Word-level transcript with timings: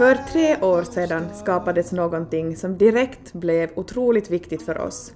För 0.00 0.14
tre 0.14 0.56
år 0.60 0.82
sedan 0.82 1.34
skapades 1.34 1.92
någonting 1.92 2.56
som 2.56 2.78
direkt 2.78 3.32
blev 3.32 3.70
otroligt 3.74 4.30
viktigt 4.30 4.62
för 4.62 4.78
oss. 4.78 5.12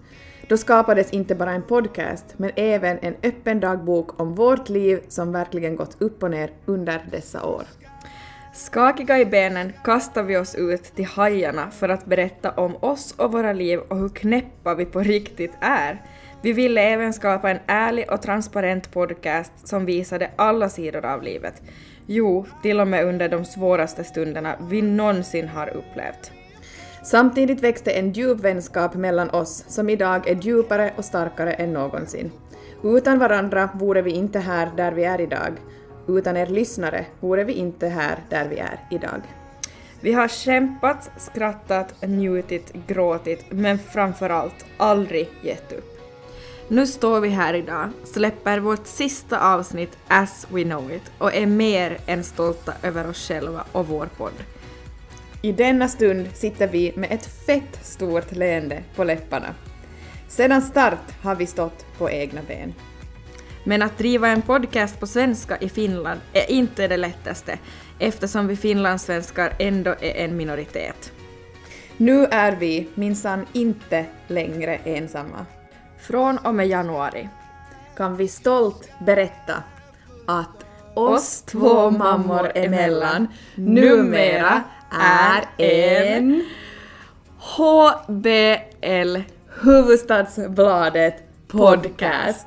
Då 0.49 0.57
skapades 0.57 1.11
inte 1.11 1.35
bara 1.35 1.53
en 1.53 1.63
podcast, 1.63 2.25
men 2.37 2.51
även 2.57 2.99
en 2.99 3.15
öppen 3.23 3.61
dagbok 3.61 4.21
om 4.21 4.35
vårt 4.35 4.69
liv 4.69 5.01
som 5.09 5.33
verkligen 5.33 5.77
gått 5.77 6.03
upp 6.03 6.23
och 6.23 6.31
ner 6.31 6.51
under 6.67 7.07
dessa 7.11 7.47
år. 7.47 7.63
Skakiga 8.55 9.19
i 9.19 9.27
benen 9.27 9.73
kastar 9.85 10.23
vi 10.23 10.37
oss 10.37 10.55
ut 10.55 10.83
till 10.85 11.07
hajarna 11.07 11.71
för 11.71 11.89
att 11.89 12.07
berätta 12.07 12.51
om 12.51 12.77
oss 12.77 13.15
och 13.19 13.33
våra 13.33 13.53
liv 13.53 13.79
och 13.79 13.99
hur 13.99 14.09
knäppa 14.09 14.75
vi 14.75 14.85
på 14.85 15.01
riktigt 15.01 15.53
är. 15.61 16.03
Vi 16.43 16.53
ville 16.53 16.81
även 16.81 17.13
skapa 17.13 17.51
en 17.51 17.59
ärlig 17.67 18.11
och 18.11 18.23
transparent 18.23 18.93
podcast 18.93 19.53
som 19.69 19.87
visade 19.87 20.31
alla 20.37 20.69
sidor 20.69 21.05
av 21.05 21.23
livet. 21.23 21.63
Jo, 22.07 22.47
till 22.63 22.81
och 22.81 22.89
med 22.89 23.07
under 23.07 23.29
de 23.29 23.45
svåraste 23.45 24.05
stunderna 24.05 24.57
vi 24.71 24.83
någonsin 24.83 25.49
har 25.49 25.69
upplevt. 25.69 26.33
Samtidigt 27.03 27.61
växte 27.61 27.91
en 27.91 28.13
djup 28.13 28.41
vänskap 28.41 28.95
mellan 28.95 29.31
oss 29.31 29.65
som 29.69 29.89
idag 29.89 30.29
är 30.29 30.35
djupare 30.35 30.93
och 30.97 31.05
starkare 31.05 31.53
än 31.53 31.73
någonsin. 31.73 32.31
Utan 32.83 33.19
varandra 33.19 33.69
vore 33.75 34.03
vi 34.03 34.11
inte 34.11 34.39
här 34.39 34.71
där 34.77 34.93
vi 34.93 35.05
är 35.05 35.21
idag. 35.21 35.53
Utan 36.09 36.37
er 36.37 36.47
lyssnare 36.47 37.07
vore 37.21 37.45
vi 37.45 37.53
inte 37.53 37.89
här 37.89 38.19
där 38.31 38.49
vi 38.49 38.59
är 38.59 38.81
idag. 38.91 39.23
Vi 40.01 40.13
har 40.13 40.29
kämpat, 40.29 41.11
skrattat, 41.17 41.95
njutit, 42.03 42.73
gråtit, 42.87 43.45
men 43.51 43.79
framförallt 43.79 44.67
aldrig 44.77 45.29
gett 45.43 45.73
upp. 45.73 45.94
Nu 46.69 46.87
står 46.87 47.21
vi 47.21 47.29
här 47.29 47.55
idag, 47.55 47.91
släpper 48.05 48.59
vårt 48.59 48.87
sista 48.87 49.55
avsnitt 49.55 49.99
As 50.09 50.47
We 50.51 50.63
Know 50.63 50.93
It 50.93 51.13
och 51.19 51.35
är 51.35 51.47
mer 51.47 51.99
än 52.07 52.25
stolta 52.25 52.73
över 52.83 53.09
oss 53.09 53.29
själva 53.29 53.65
och 53.73 53.89
vår 53.89 54.07
podd. 54.17 54.33
I 55.43 55.53
denna 55.53 55.89
stund 55.89 56.29
sitter 56.35 56.69
vi 56.69 56.93
med 56.97 57.13
ett 57.13 57.47
fett 57.47 57.79
stort 57.83 58.33
leende 58.33 58.83
på 58.97 59.05
läpparna. 59.05 59.55
Sedan 60.29 60.63
start 60.63 61.23
har 61.23 61.35
vi 61.35 61.47
stått 61.47 61.87
på 61.99 62.11
egna 62.11 62.41
ben. 62.49 62.75
Men 63.65 63.83
att 63.83 63.99
driva 63.99 64.29
en 64.29 64.43
podcast 64.43 65.01
på 65.01 65.07
svenska 65.07 65.57
i 65.59 65.69
Finland 65.69 66.21
är 66.33 66.51
inte 66.51 66.89
det 66.89 66.97
lättaste 66.97 67.59
eftersom 67.99 68.47
vi 68.47 68.57
finlandssvenskar 68.57 69.53
ändå 69.59 69.91
är 69.91 70.25
en 70.25 70.37
minoritet. 70.37 71.13
Nu 71.97 72.25
är 72.25 72.57
vi 72.57 72.89
minsann 72.95 73.47
inte 73.53 74.07
längre 74.27 74.77
ensamma. 74.77 75.47
Från 76.07 76.39
och 76.39 76.55
med 76.55 76.67
januari 76.69 77.29
kan 77.97 78.17
vi 78.17 78.29
stolt 78.29 78.89
berätta 78.99 79.55
att 80.27 80.65
oss 80.95 81.43
två 81.43 81.91
mammor 81.91 82.53
emellan 82.55 83.29
numera 83.55 84.63
är 85.01 85.45
en 85.65 86.45
HBL 87.39 89.17
Huvudstadsbladet 89.63 91.23
podcast. 91.49 92.47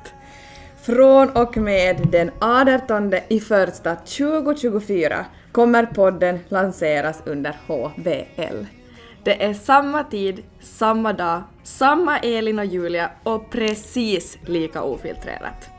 Från 0.82 1.30
och 1.30 1.56
med 1.56 2.08
den 2.12 2.30
18 2.40 3.14
i 3.28 3.40
första 3.40 3.96
2024 3.96 5.24
kommer 5.52 5.86
podden 5.86 6.38
lanseras 6.48 7.22
under 7.26 7.56
HBL. 7.66 8.77
Det 9.28 9.44
är 9.44 9.54
samma 9.54 10.04
tid, 10.04 10.42
samma 10.60 11.12
dag, 11.12 11.42
samma 11.62 12.18
Elin 12.18 12.58
och 12.58 12.64
Julia 12.64 13.10
och 13.22 13.50
precis 13.50 14.38
lika 14.46 14.82
ofiltrerat. 14.82 15.70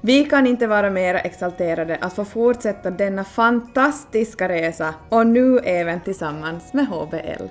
Vi 0.00 0.24
kan 0.24 0.46
inte 0.46 0.66
vara 0.66 0.90
mer 0.90 1.14
exalterade 1.14 1.98
att 2.00 2.14
få 2.14 2.24
fortsätta 2.24 2.90
denna 2.90 3.24
fantastiska 3.24 4.48
resa 4.48 4.94
och 5.08 5.26
nu 5.26 5.58
även 5.58 6.00
tillsammans 6.00 6.72
med 6.72 6.86
HBL. 6.86 7.44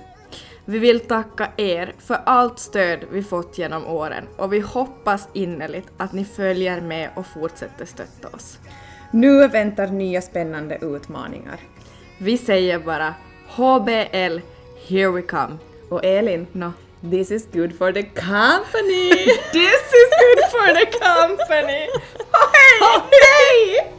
Vi 0.64 0.78
vill 0.78 1.00
tacka 1.00 1.48
er 1.56 1.92
för 1.98 2.18
allt 2.26 2.58
stöd 2.58 2.98
vi 3.12 3.22
fått 3.22 3.58
genom 3.58 3.86
åren 3.86 4.24
och 4.36 4.52
vi 4.52 4.60
hoppas 4.60 5.28
innerligt 5.32 5.88
att 5.96 6.12
ni 6.12 6.24
följer 6.24 6.80
med 6.80 7.10
och 7.14 7.26
fortsätter 7.26 7.84
stötta 7.84 8.28
oss. 8.36 8.58
Nu 9.10 9.48
väntar 9.48 9.86
nya 9.86 10.22
spännande 10.22 10.78
utmaningar. 10.82 11.60
Vi 12.18 12.38
säger 12.38 12.78
bara 12.78 13.14
HBL, 13.48 14.40
here 14.84 15.10
we 15.10 15.22
come. 15.22 15.58
Och 15.88 16.04
Elin, 16.04 16.46
no. 16.52 16.74
this 17.02 17.30
is 17.30 17.46
good 17.46 17.74
for 17.74 17.92
the 17.92 18.02
company! 18.02 19.10
This 19.52 19.82
is 19.92 20.10
good 20.20 20.44
for 20.50 20.72
the 20.72 20.86
company! 20.86 21.88
Hej! 22.32 22.80
Oh, 22.80 23.08
hej! 23.12 23.93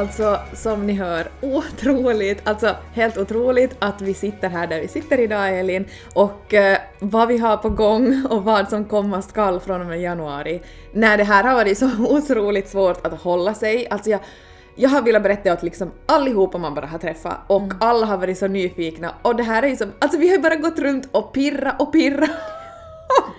Alltså 0.00 0.38
som 0.52 0.86
ni 0.86 0.92
hör, 0.92 1.28
otroligt, 1.40 2.48
alltså 2.48 2.76
helt 2.92 3.18
otroligt 3.18 3.76
att 3.78 4.02
vi 4.02 4.14
sitter 4.14 4.48
här 4.48 4.66
där 4.66 4.80
vi 4.80 4.88
sitter 4.88 5.20
idag 5.20 5.58
Elin 5.58 5.84
och 6.14 6.54
eh, 6.54 6.78
vad 6.98 7.28
vi 7.28 7.38
har 7.38 7.56
på 7.56 7.68
gång 7.68 8.26
och 8.30 8.44
vad 8.44 8.68
som 8.68 8.84
komma 8.84 9.22
skall 9.22 9.60
från 9.60 9.80
och 9.80 9.86
med 9.86 10.00
januari. 10.00 10.62
När 10.92 11.18
det 11.18 11.24
här 11.24 11.44
har 11.44 11.54
varit 11.54 11.78
så 11.78 11.90
otroligt 11.98 12.68
svårt 12.68 13.06
att 13.06 13.20
hålla 13.20 13.54
sig, 13.54 13.88
alltså 13.90 14.10
jag 14.10 14.20
jag 14.76 14.90
har 14.90 15.02
velat 15.02 15.22
berätta 15.22 15.52
åt 15.52 15.62
liksom 15.62 15.90
allihopa 16.06 16.58
man 16.58 16.74
bara 16.74 16.86
har 16.86 16.98
träffat 16.98 17.36
och 17.46 17.62
mm. 17.62 17.76
alla 17.80 18.06
har 18.06 18.16
varit 18.16 18.38
så 18.38 18.46
nyfikna 18.46 19.14
och 19.22 19.36
det 19.36 19.42
här 19.42 19.62
är 19.62 19.68
ju 19.68 19.76
som, 19.76 19.92
alltså 19.98 20.18
vi 20.18 20.28
har 20.28 20.36
ju 20.36 20.42
bara 20.42 20.56
gått 20.56 20.78
runt 20.78 21.08
och 21.12 21.32
pirra 21.32 21.76
och 21.78 21.92
pirra 21.92 22.28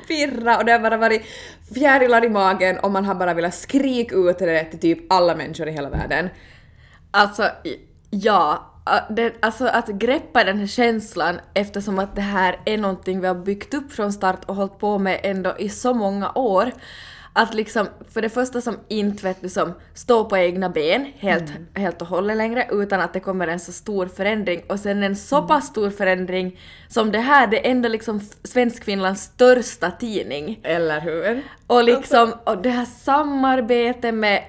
pirra 0.08 0.58
och 0.58 0.66
det 0.66 0.72
har 0.72 0.80
bara 0.80 0.98
varit 0.98 1.26
fjärilar 1.74 2.26
i 2.26 2.30
magen 2.30 2.80
och 2.80 2.92
man 2.92 3.06
har 3.06 3.16
bara 3.16 3.34
velat 3.34 3.56
skrika 3.56 4.16
ut 4.16 4.40
det 4.40 4.64
till 4.64 4.80
typ 4.80 5.14
alla 5.14 5.36
människor 5.36 5.68
i 5.68 5.72
hela 5.72 5.90
världen. 5.90 6.30
Alltså, 7.12 7.50
ja. 8.10 8.68
Det, 9.10 9.34
alltså 9.40 9.66
att 9.66 9.88
greppa 9.88 10.44
den 10.44 10.60
här 10.60 10.68
känslan 10.68 11.40
eftersom 11.54 12.00
att 12.00 12.16
det 12.16 12.22
här 12.22 12.60
är 12.66 12.78
någonting 12.78 13.22
vi 13.22 13.28
har 13.28 13.36
byggt 13.36 13.74
upp 13.74 13.92
från 13.92 14.14
start 14.14 14.46
och 14.46 14.56
hållit 14.56 14.80
på 14.80 15.00
med 15.00 15.20
ändå 15.24 15.56
i 15.58 15.70
så 15.70 15.94
många 15.94 16.32
år 16.32 16.72
att 17.34 17.54
liksom, 17.54 17.88
för 18.10 18.22
det 18.22 18.30
första 18.30 18.62
som 18.62 18.78
inte 18.88 19.24
vet 19.24 19.42
liksom 19.42 19.74
stå 19.94 20.26
på 20.26 20.38
egna 20.38 20.70
ben 20.70 21.12
helt, 21.18 21.50
mm. 21.50 21.68
helt 21.74 22.02
och 22.02 22.08
hållet 22.08 22.38
längre 22.38 22.68
utan 22.72 23.02
att 23.02 23.14
det 23.14 23.20
kommer 23.20 23.48
en 23.48 23.60
så 23.60 23.72
stor 23.72 24.06
förändring 24.08 24.64
och 24.70 24.80
sen 24.80 25.04
en 25.04 25.16
så 25.16 25.42
pass 25.42 25.68
stor 25.68 25.90
förändring 25.90 26.60
som 26.94 27.12
det 27.12 27.20
här, 27.20 27.48
det 27.48 27.68
är 27.68 27.72
ändå 27.72 27.90
liksom 27.90 28.22
Svenskfinlands 28.44 29.22
största 29.22 29.92
tidning. 29.92 30.60
Eller 30.64 31.02
hur? 31.02 31.42
Och 31.68 31.84
liksom, 31.84 32.34
och 32.44 32.58
det 32.62 32.70
här 32.70 32.86
samarbetet 32.86 34.14
med 34.14 34.42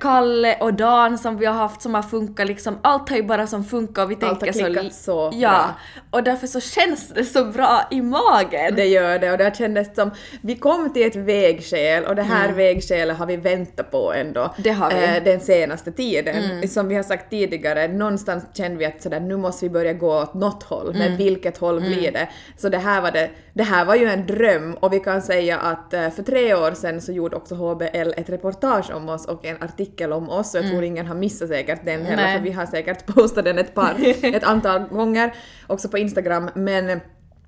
Kalle 0.00 0.56
och 0.60 0.74
Dan 0.74 1.18
som 1.18 1.36
vi 1.38 1.46
har 1.46 1.54
haft 1.54 1.82
som 1.82 1.94
har 1.94 2.02
funkat 2.02 2.46
liksom, 2.46 2.78
allt 2.82 3.08
har 3.08 3.16
ju 3.16 3.22
bara 3.22 3.46
som 3.46 3.64
funkat 3.64 4.04
och 4.04 4.10
vi 4.10 4.14
Allt 4.14 4.24
har 4.24 4.34
tänker 4.34 4.52
så... 4.52 4.64
klickat 4.64 4.94
så 4.94 5.30
Ja, 5.34 5.50
bra. 5.50 5.74
och 6.10 6.22
därför 6.22 6.46
så 6.46 6.60
känns 6.60 7.08
det 7.08 7.24
så 7.24 7.44
bra 7.44 7.80
i 7.90 8.02
magen. 8.02 8.74
Det 8.76 8.84
gör 8.86 9.18
det 9.18 9.30
och 9.32 9.38
det 9.38 9.44
har 9.44 9.50
kändes 9.50 9.94
som, 9.94 10.10
vi 10.40 10.56
kom 10.56 10.92
till 10.92 11.06
ett 11.06 11.16
vägskäl 11.16 12.04
och 12.04 12.16
det 12.16 12.22
här 12.22 12.52
vägskälet 12.52 13.16
har 13.18 13.26
vi 13.26 13.36
väntat 13.36 13.90
på 13.90 14.12
ändå 14.12 14.40
Mm. 14.40 14.50
Det 14.58 14.70
har 14.70 14.90
vi. 14.90 14.96
Mm. 14.96 15.16
eh, 15.16 15.24
den 15.24 15.40
senaste 15.40 15.92
tiden. 15.92 16.68
Som 16.68 16.88
vi 16.88 16.94
har 16.94 17.02
sagt 17.02 17.30
tidigare, 17.30 17.88
någonstans 17.88 18.44
kände 18.54 18.76
vi 18.78 18.84
att 18.86 19.02
sådär, 19.02 19.20
nu 19.20 19.36
måste 19.36 19.64
vi 19.64 19.70
börja 19.70 19.92
gå 19.92 20.20
åt 20.22 20.34
något 20.34 20.62
håll, 20.62 20.88
Mm. 20.90 20.98
men 20.98 21.16
vilket 21.16 21.58
håll 21.58 21.80
blir 21.98 22.12
det? 22.12 22.28
Så 22.56 22.68
det 22.68 22.78
här, 22.78 23.00
var 23.02 23.10
det, 23.10 23.30
det 23.54 23.62
här 23.62 23.84
var 23.84 23.94
ju 23.94 24.06
en 24.06 24.26
dröm 24.26 24.74
och 24.74 24.92
vi 24.92 25.00
kan 25.00 25.22
säga 25.22 25.58
att 25.58 25.94
eh, 25.94 26.10
för 26.10 26.22
tre 26.22 26.54
år 26.54 26.72
sedan 26.72 27.00
så 27.00 27.12
gjorde 27.12 27.36
också 27.36 27.54
HBL 27.54 28.12
ett 28.16 28.30
reportage 28.30 28.90
om 28.94 29.08
oss 29.08 29.26
och 29.26 29.44
en 29.44 29.62
artikel 29.62 30.12
om 30.12 30.30
oss 30.30 30.54
och 30.54 30.60
jag 30.62 30.70
tror 30.70 30.82
ingen 30.84 31.06
har 31.06 31.14
missat 31.14 31.48
säkert 31.48 31.84
den 31.84 32.06
heller 32.06 32.10
Mm. 32.12 32.24
Nej. 32.24 32.36
för 32.36 32.44
vi 32.44 32.50
har 32.50 32.66
säkert 32.66 33.06
postat 33.06 33.44
den 33.44 33.58
ett 33.58 33.74
par, 33.74 33.94
ett 34.22 34.44
antal 34.44 34.82
gånger 34.82 35.34
också 35.66 35.88
på 35.88 35.98
Instagram 35.98 36.50
men 36.54 37.00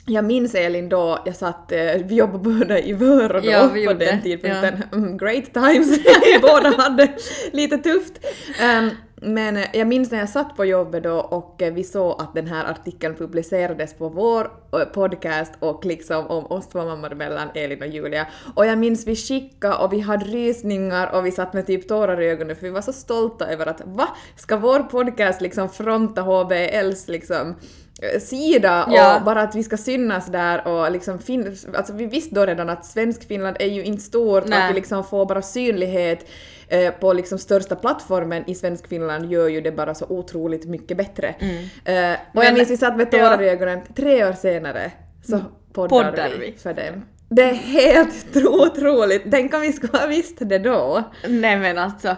jag 0.07 0.25
minns 0.25 0.55
Elin 0.55 0.89
då, 0.89 1.19
jag 1.25 1.37
satt, 1.37 1.73
eh, 1.73 1.79
vi 2.05 2.15
jobbade 2.15 2.39
båda 2.39 2.79
i 2.79 2.93
Vörå 2.93 3.41
då 3.41 3.51
Ja, 3.51 3.69
på 3.87 3.93
den 3.93 4.23
tidpunkten. 4.23 4.83
Mm, 4.93 5.19
great 5.19 5.53
times, 5.55 5.99
vi 6.25 6.39
båda 6.43 6.83
hade 6.83 7.09
lite 7.53 7.79
tufft. 7.79 8.13
Ehm, 8.61 8.91
men 9.23 9.57
eh, 9.57 9.67
jag 9.73 9.89
minns 9.89 10.11
när 10.11 10.19
jag 10.19 10.29
satt 10.29 10.57
på 10.57 10.65
jobbet 10.65 11.03
då 11.03 11.15
och 11.15 11.63
eh, 11.63 11.73
vi 11.73 11.85
såg 11.85 12.23
att 12.23 12.35
den 12.35 12.47
här 12.47 12.65
artikeln 12.65 13.15
publicerades 13.15 13.95
på 13.95 14.09
vår 14.09 14.51
eh, 14.73 14.85
podcast 14.85 15.53
och 15.59 15.85
liksom 15.85 16.27
om 16.27 16.47
oss 16.47 16.69
två 16.69 16.85
mammor 16.85 17.15
mellan 17.15 17.49
Elin 17.55 17.83
och 17.83 17.89
Julia. 17.89 18.27
Och 18.55 18.67
jag 18.67 18.79
minns 18.79 19.07
vi 19.07 19.17
skickade 19.17 19.75
och 19.75 19.93
vi 19.93 20.01
hade 20.01 20.25
rysningar 20.25 21.15
och 21.15 21.27
vi 21.27 21.33
satt 21.33 21.53
med 21.53 21.67
typ 21.67 21.89
tårar 21.89 22.21
i 22.21 22.31
ögonen 22.31 22.57
för 22.57 22.63
vi 22.63 22.71
var 22.71 22.83
så 22.83 22.93
stolta 22.93 23.47
över 23.47 23.67
att 23.67 23.83
va? 23.85 24.09
Ska 24.37 24.57
vår 24.57 24.81
podcast 24.81 25.41
liksom 25.41 25.69
fronta 25.69 26.23
HBLs 26.23 27.09
liksom 27.09 27.55
eh, 28.15 28.21
sida 28.21 28.89
Ja. 28.91 29.17
och 29.17 29.23
bara 29.25 29.43
att 29.43 29.55
vi 29.55 29.63
ska 29.63 29.77
synas 29.77 30.27
där 30.27 30.67
och 30.69 30.93
liksom 30.93 31.19
fin- 31.19 31.57
alltså 31.75 31.93
vi 31.93 32.07
visste 32.07 32.35
då 32.35 32.47
redan 32.47 32.69
att 32.71 32.85
svensk 32.87 33.29
Finland 33.29 33.57
är 33.61 33.67
ju 33.69 33.85
inte 33.85 34.03
stort 34.03 34.43
och 34.45 34.49
Nej. 34.51 34.63
att 34.65 34.71
vi 34.71 34.75
liksom 34.75 35.05
får 35.05 35.27
bara 35.27 35.43
synlighet 35.43 36.27
eh, 36.69 36.91
på 36.93 37.13
liksom 37.13 37.39
största 37.39 37.77
plattformen 37.77 38.45
i 38.47 38.55
svensk 38.55 38.89
Finland 38.89 39.33
gör 39.33 39.49
ju 39.49 39.61
det 39.61 39.73
bara 39.73 39.95
så 39.95 40.07
otroligt 40.09 40.65
mycket 40.69 40.97
bättre. 40.97 41.29
Eh, 41.29 41.35
och 41.35 41.43
jag 41.85 41.95
Mm. 41.95 42.19
Men- 42.33 42.55
minns 42.55 42.71
vi 42.71 42.77
satt 42.77 42.97
med 42.97 43.11
tårar 43.11 43.23
ja. 43.23 43.33
Mm. 43.35 43.45
i 43.47 43.49
ögonen, 43.49 43.81
tre 43.97 44.25
år 44.29 44.33
senare 44.33 44.91
så 45.25 45.41
poddar, 45.73 45.89
Poddar 45.89 46.29
vi, 46.39 46.47
vi. 46.51 46.59
för 46.59 46.75
dem. 46.75 47.05
Det 47.29 47.43
är 47.43 47.55
helt 47.55 48.37
otroligt, 48.47 49.23
tänk 49.31 49.55
om 49.55 49.61
vi 49.61 49.73
skulle 49.73 49.99
ha 49.99 50.07
visst 50.07 50.37
det 50.41 50.59
då. 50.59 51.03
Nej 51.29 51.57
men 51.57 51.79
alltså, 51.79 52.17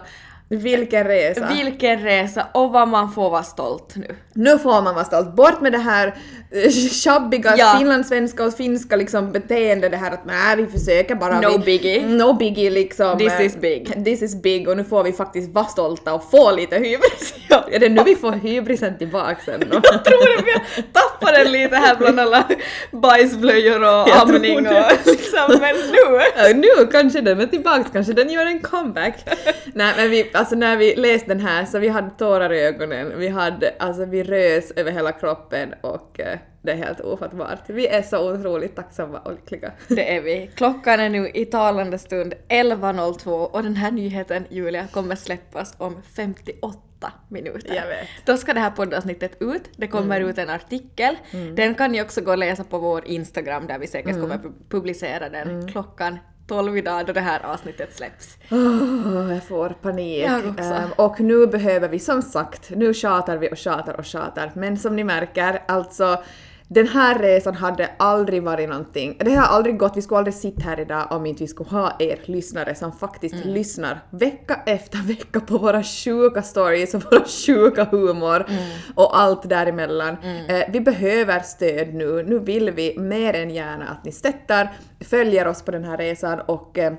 Vilken 0.49 1.03
resa. 1.03 1.47
vilken 1.53 1.99
resa 1.99 2.47
och 2.53 2.71
vad 2.71 2.87
man 2.87 3.11
får 3.11 3.29
vara 3.29 3.43
stolt 3.43 3.93
nu. 3.95 4.15
Nu 4.33 4.59
får 4.59 4.81
man 4.81 4.95
vara 4.95 5.05
stolt. 5.05 5.35
Bort 5.35 5.61
med 5.61 5.71
det 5.71 5.77
här 5.77 6.15
eh, 6.51 6.69
tjabbiga 6.71 7.55
Ja. 7.57 7.75
finlandssvenska 7.77 8.45
och 8.45 8.53
finska 8.53 8.95
liksom 8.95 9.31
beteende, 9.31 9.89
det 9.89 9.97
här 9.97 10.11
att 10.11 10.25
nej, 10.25 10.55
vi 10.57 10.67
försöker 10.79 11.15
bara. 11.15 11.39
No 11.41 11.49
vi, 11.57 11.57
biggie. 11.57 12.07
No 12.07 12.33
biggie 12.33 12.69
liksom. 12.69 13.17
This 13.17 13.33
Eh, 13.33 13.45
is 13.45 13.55
big. 13.61 14.05
This 14.05 14.21
is 14.21 14.41
big 14.41 14.67
och 14.67 14.77
nu 14.77 14.83
får 14.83 15.03
vi 15.03 15.13
faktiskt 15.13 15.53
vara 15.53 15.65
stolta 15.65 16.13
och 16.13 16.29
få 16.31 16.51
lite 16.51 16.75
hybris. 16.75 17.33
Ja. 17.49 17.65
Är 17.71 17.79
det 17.79 17.89
nu 17.89 18.03
vi 18.05 18.15
får 18.15 18.31
hybrisen 18.31 18.97
tillbaka 18.97 19.37
sen? 19.45 19.63
Jag 19.71 19.83
tror 20.05 20.37
det, 20.37 20.43
vi 20.75 20.81
tappar 20.83 21.33
den 21.43 21.51
lite 21.51 21.75
här 21.75 21.95
bland 21.95 22.19
alla 22.19 22.43
bajsblöjor 22.91 23.79
och 23.79 24.09
Jag 24.09 24.17
amning 24.21 24.57
och 24.67 24.73
liksom, 25.05 25.57
men 25.59 25.75
nu. 25.75 26.21
Ja, 26.37 26.53
nu 26.55 26.87
kanske 26.91 27.21
den 27.21 27.39
är 27.41 27.47
tillbaka, 27.47 27.83
kanske 27.93 28.13
den 28.13 28.29
gör 28.29 28.45
en 28.45 28.59
comeback. 28.59 29.15
Nej 29.73 29.93
men 29.97 30.09
vi, 30.09 30.23
alltså 30.35 30.55
när 30.55 30.77
vi 30.77 30.95
läste 30.95 31.27
den 31.27 31.39
här 31.39 31.65
så 31.65 31.79
vi 31.79 31.87
hade 31.87 32.09
tårar 32.09 32.53
i 32.53 32.61
ögonen, 32.61 33.13
vi 33.19 33.27
hade, 33.27 33.73
alltså 33.79 34.05
vi 34.05 34.23
rös 34.23 34.71
över 34.71 34.91
hela 34.91 35.11
kroppen 35.11 35.73
och 35.81 36.19
eh, 36.19 36.37
det 36.61 36.71
är 36.71 36.75
helt 36.75 37.01
ofattbart. 37.01 37.59
Vi 37.67 37.87
är 37.87 38.01
så 38.01 38.33
otroligt 38.33 38.75
tacksamma 38.75 39.19
och 39.19 39.31
lyckliga. 39.31 39.71
Det 39.87 40.15
är 40.15 40.21
vi. 40.21 40.49
Klockan 40.55 40.99
är 40.99 41.09
nu 41.09 41.29
i 41.33 41.45
talande 41.45 41.97
stund 41.97 42.33
11.02 42.49 43.29
och 43.45 43.63
den 43.63 43.75
här 43.75 43.91
nyheten, 43.91 44.45
Julia, 44.49 44.87
kommer 44.87 45.15
släppas 45.15 45.73
om 45.77 46.01
58 46.15 47.11
minuter. 47.29 47.75
Jag 47.75 47.87
vet. 47.87 48.07
Då 48.25 48.37
ska 48.37 48.53
det 48.53 48.59
här 48.59 48.71
poddavsnittet 48.71 49.37
ut. 49.41 49.63
Det 49.77 49.87
kommer 49.87 50.21
ut 50.21 50.37
en 50.37 50.49
artikel. 50.49 51.15
Den 51.55 51.75
kan 51.75 51.91
ni 51.91 52.01
också 52.01 52.21
gå 52.21 52.31
och 52.31 52.37
läsa 52.37 52.63
på 52.63 52.77
vår 52.77 53.05
Instagram 53.07 53.67
där 53.67 53.79
vi 53.79 53.87
säkert 53.87 54.21
kommer 54.21 54.35
pu- 54.37 54.53
publicera 54.69 55.29
den 55.29 55.67
klockan 55.71 56.19
12 56.47 56.77
idag 56.77 57.05
då 57.05 57.13
det 57.13 57.21
här 57.21 57.45
avsnittet 57.45 57.95
släpps. 57.95 58.37
Åh, 58.51 59.33
jag 59.33 59.43
får 59.43 59.69
panik. 59.69 60.25
Jag. 60.25 60.59
Ehm, 60.59 60.89
och 60.95 61.19
nu 61.19 61.47
behöver 61.47 61.89
vi 61.89 61.99
som 61.99 62.21
sagt, 62.21 62.69
nu 62.69 62.93
tjatar 62.93 63.37
vi 63.37 63.51
och 63.51 63.57
tjatar 63.57 63.93
och 63.93 64.05
tjatar, 64.05 64.51
men 64.55 64.77
som 64.77 64.95
ni 64.95 65.03
märker, 65.03 65.63
alltså 65.67 66.23
den 66.67 66.87
här 66.87 67.19
resan 67.19 67.53
hade 67.55 67.89
aldrig 67.99 68.43
varit 68.43 68.69
någonting, 68.69 69.17
det 69.19 69.33
har 69.35 69.45
aldrig 69.47 69.77
gått, 69.77 69.97
vi 69.97 70.01
skulle 70.01 70.17
aldrig 70.17 70.33
sitta 70.35 70.61
här 70.61 70.79
idag 70.79 71.07
om 71.11 71.25
inte 71.25 71.43
vi 71.43 71.47
skulle 71.47 71.69
ha 71.69 71.95
er 71.99 72.19
lyssnare 72.25 72.75
som 72.75 72.91
faktiskt 72.91 73.35
Mm. 73.35 73.47
lyssnar 73.49 73.99
vecka 74.09 74.59
efter 74.65 74.97
vecka 74.97 75.39
på 75.39 75.57
våra 75.57 75.83
sjuka 75.83 76.41
stories 76.41 76.93
och 76.93 77.03
våra 77.11 77.23
sjuka 77.25 77.83
humor 77.91 78.45
Mm. 78.49 78.63
och 78.95 79.19
allt 79.19 79.49
däremellan. 79.49 80.17
Eh, 80.47 80.63
vi 80.73 80.81
behöver 80.81 81.39
stöd 81.39 81.93
nu, 81.93 82.23
nu 82.23 82.39
vill 82.39 82.71
vi 82.71 82.99
mer 82.99 83.33
än 83.33 83.49
gärna 83.49 83.87
att 83.87 84.05
ni 84.05 84.11
stöttar, 84.11 84.69
följer 85.01 85.47
oss 85.47 85.61
på 85.61 85.71
den 85.71 85.83
här 85.83 85.97
resan 85.97 86.39
och 86.39 86.77
eh, 86.77 86.93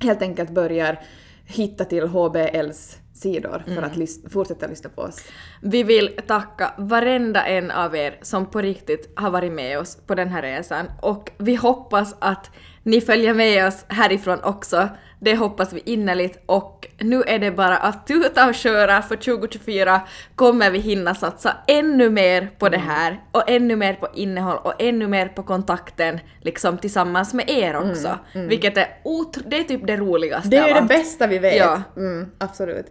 helt 0.00 0.22
enkelt 0.22 0.50
börjar 0.50 1.00
hitta 1.46 1.84
till 1.84 2.08
HBLs 2.08 2.96
sidor 3.14 3.62
för 3.64 3.72
Mm. 3.72 3.84
att 3.84 3.96
lys- 3.96 4.30
fortsätta 4.30 4.66
lyssna 4.66 4.90
på 4.90 5.02
oss. 5.02 5.24
Vi 5.60 5.82
vill 5.82 6.10
tacka 6.26 6.74
varenda 6.78 7.46
en 7.46 7.70
av 7.70 7.96
er 7.96 8.18
som 8.22 8.46
på 8.46 8.60
riktigt 8.60 9.12
har 9.16 9.30
varit 9.30 9.52
med 9.52 9.78
oss 9.78 9.96
på 10.06 10.14
den 10.14 10.28
här 10.28 10.42
resan 10.42 10.86
och 11.02 11.30
vi 11.38 11.54
hoppas 11.54 12.14
att 12.18 12.50
ni 12.82 13.00
följer 13.00 13.34
med 13.34 13.66
oss 13.66 13.84
härifrån 13.88 14.38
också. 14.42 14.88
Det 15.20 15.36
hoppas 15.36 15.72
vi 15.72 15.82
innerligt 15.84 16.42
och 16.46 16.86
nu 16.98 17.22
är 17.26 17.38
det 17.38 17.50
bara 17.50 17.76
att 17.76 18.06
tuta 18.06 18.48
och 18.48 18.54
köra 18.54 19.02
för 19.02 19.16
2024 19.16 20.00
kommer 20.34 20.70
vi 20.70 20.78
hinna 20.78 21.14
satsa 21.14 21.56
ännu 21.66 22.10
mer 22.10 22.50
på 22.58 22.68
det 22.68 22.78
här 22.78 23.20
och 23.32 23.50
ännu 23.50 23.76
mer 23.76 23.94
på 23.94 24.08
innehåll 24.14 24.56
och 24.62 24.74
ännu 24.82 25.06
mer 25.06 25.28
på 25.28 25.42
kontakten 25.42 26.20
liksom 26.40 26.78
tillsammans 26.78 27.34
med 27.34 27.50
er 27.50 27.76
också. 27.76 28.18
Vilket 28.32 28.76
är 28.76 28.86
otro- 29.04 29.42
det 29.46 29.58
är 29.58 29.64
typ 29.64 29.86
det 29.86 29.96
roligaste 29.96 30.48
Det 30.48 30.56
är 30.56 30.62
av 30.62 30.68
det 30.68 30.74
allt. 30.80 30.88
bästa 30.88 31.26
vi 31.26 31.38
vet. 31.38 31.56
Ja. 31.56 31.82
Mm, 31.96 32.30
absolut. 32.38 32.86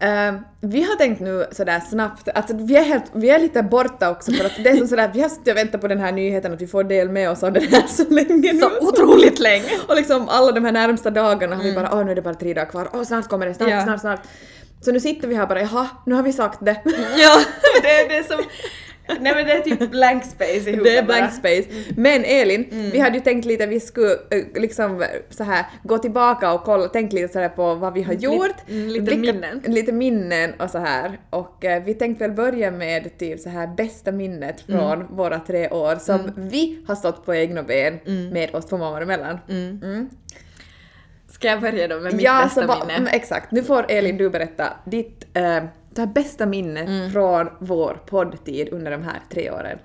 Ehm, 0.00 0.38
vi 0.60 0.82
har 0.82 0.96
tänkt 0.96 1.20
nu 1.20 1.46
sådär 1.52 1.80
snabbt, 1.80 2.28
alltså 2.34 2.56
vi 2.56 2.76
är, 2.76 2.82
helt, 2.82 3.04
vi 3.12 3.30
är 3.30 3.38
lite 3.38 3.62
borta 3.62 4.10
också 4.10 4.32
för 4.32 4.44
att 4.44 4.52
det 4.64 4.70
är 4.70 4.76
som 4.76 4.88
sådär, 4.88 5.10
vi 5.14 5.20
har 5.22 5.28
suttit 5.28 5.48
och 5.48 5.56
väntat 5.56 5.80
på 5.80 5.88
den 5.88 5.98
här 5.98 6.12
nyheten 6.12 6.52
att 6.52 6.60
vi 6.62 6.66
får 6.66 6.84
del 6.84 7.08
med 7.08 7.30
oss 7.30 7.42
av 7.42 7.52
den 7.52 7.62
här 7.62 7.86
så 7.86 8.04
länge 8.10 8.52
nu. 8.52 8.60
Så 8.60 8.70
otroligt 8.88 9.38
länge. 9.38 9.70
Och 9.88 9.96
liksom 9.96 10.28
alla 10.28 10.52
de 10.52 10.64
här 10.64 10.72
närmsta 10.72 11.10
dagarna 11.10 11.56
har 11.56 11.62
vi 11.62 11.72
bara 11.74 11.94
åh 11.94 12.04
nu 12.04 12.10
är 12.10 12.14
det 12.14 12.22
bara 12.22 12.34
tre 12.34 12.54
dagar 12.54 12.70
kvar, 12.70 12.88
åh 12.92 13.02
snart 13.02 13.28
kommer 13.28 13.46
det, 13.46 13.54
snart, 13.54 13.70
Ja. 13.70 13.82
snart, 13.84 14.00
snart. 14.00 14.20
Så 14.80 14.92
nu 14.92 15.00
sitter 15.00 15.28
vi 15.28 15.34
här 15.34 15.46
bara 15.46 15.60
jaha, 15.60 15.88
nu 16.06 16.14
har 16.14 16.22
vi 16.22 16.32
sagt 16.32 16.58
det. 16.60 16.80
Ja, 17.16 17.40
det 17.82 17.88
är 17.90 18.08
det 18.08 18.24
som... 18.28 18.38
Nej 19.20 19.34
men 19.34 19.46
det 19.46 19.52
är 19.52 19.60
typ 19.60 19.90
blank 19.90 20.24
space 20.24 20.52
i 20.54 20.58
huvudet 20.60 20.84
Det 20.84 20.98
är 20.98 21.02
blank 21.02 21.32
space. 21.32 21.62
Men 21.96 22.24
Elin, 22.24 22.90
vi 22.92 22.98
hade 22.98 23.16
ju 23.16 23.24
tänkt 23.24 23.44
lite 23.44 23.64
att 23.64 23.70
vi 23.70 23.80
skulle 23.80 24.12
eh, 24.30 24.44
liksom 24.62 25.04
så 25.30 25.44
här 25.44 25.66
gå 25.82 25.98
tillbaka 25.98 26.52
och 26.52 26.64
kolla, 26.64 26.88
tänkt 26.88 27.12
lite 27.12 27.32
så 27.32 27.38
här 27.38 27.48
på 27.48 27.74
vad 27.74 27.94
vi 27.94 28.02
har 28.02 28.14
gjort. 28.14 28.56
mm, 28.68 28.88
lite 28.88 29.16
minnen. 29.16 29.62
Lite 29.66 29.92
minnen 29.92 30.52
och 30.60 30.70
så 30.70 30.78
här. 30.78 31.18
Och 31.30 31.64
eh, 31.64 31.82
vi 31.84 31.94
tänkte 31.94 32.24
väl 32.28 32.36
börja 32.36 32.70
med 32.70 33.18
typ 33.18 33.40
så 33.40 33.48
här 33.50 33.66
bästa 33.66 34.12
minnet 34.12 34.60
från 34.60 35.16
våra 35.16 35.38
tre 35.40 35.68
år 35.70 35.96
som 35.96 36.30
vi 36.36 36.84
har 36.88 36.94
stått 36.94 37.26
på 37.26 37.34
egna 37.34 37.62
ben 37.62 37.98
med 38.32 38.54
oss 38.54 38.66
två 38.66 38.76
mammor 38.76 39.02
emellan. 39.02 39.38
Mm. 39.48 40.08
Ska 41.30 41.48
jag 41.48 41.60
börja 41.60 41.88
då 41.88 42.00
med 42.00 42.12
mitt 42.12 42.22
Ja, 42.22 42.42
bästa 42.44 42.60
minne? 42.60 42.94
mm, 42.96 43.08
exakt. 43.12 43.50
Nu 43.50 43.62
får 43.62 43.86
Elin 43.88 44.16
du 44.16 44.30
berätta 44.30 44.64
ditt 44.84 45.26
eh, 45.34 45.64
det 45.98 46.06
här 46.06 46.12
bästa 46.14 46.46
minnet 46.46 46.88
Mm. 46.88 47.10
från 47.10 47.48
vår 47.58 48.00
poddtid 48.06 48.68
under 48.72 48.90
de 48.90 49.02
här 49.02 49.20
tre 49.30 49.50
åren. 49.50 49.78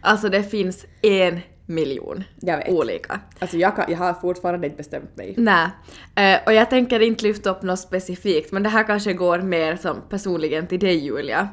Alltså 0.00 0.28
det 0.28 0.42
finns 0.42 0.86
en 1.02 1.40
miljon 1.70 2.24
Jag 2.40 2.56
vet. 2.56 2.68
olika. 2.68 3.20
Alltså 3.38 3.56
jag, 3.56 3.76
kan, 3.76 3.84
jag 3.88 3.98
har 3.98 4.14
fortfarande 4.14 4.66
inte 4.66 4.76
bestämt 4.76 5.16
mig. 5.16 5.34
Nej, 5.36 5.68
eh, 6.14 6.40
och 6.46 6.52
jag 6.52 6.70
tänker 6.70 7.00
inte 7.00 7.24
lyfta 7.24 7.50
upp 7.50 7.62
något 7.62 7.78
specifikt, 7.78 8.52
men 8.52 8.62
det 8.62 8.68
här 8.68 8.82
kanske 8.84 9.12
går 9.12 9.38
mer 9.38 9.76
som 9.76 9.96
personligen 10.08 10.66
till 10.66 10.78
dig 10.80 10.96
Julia. 11.04 11.48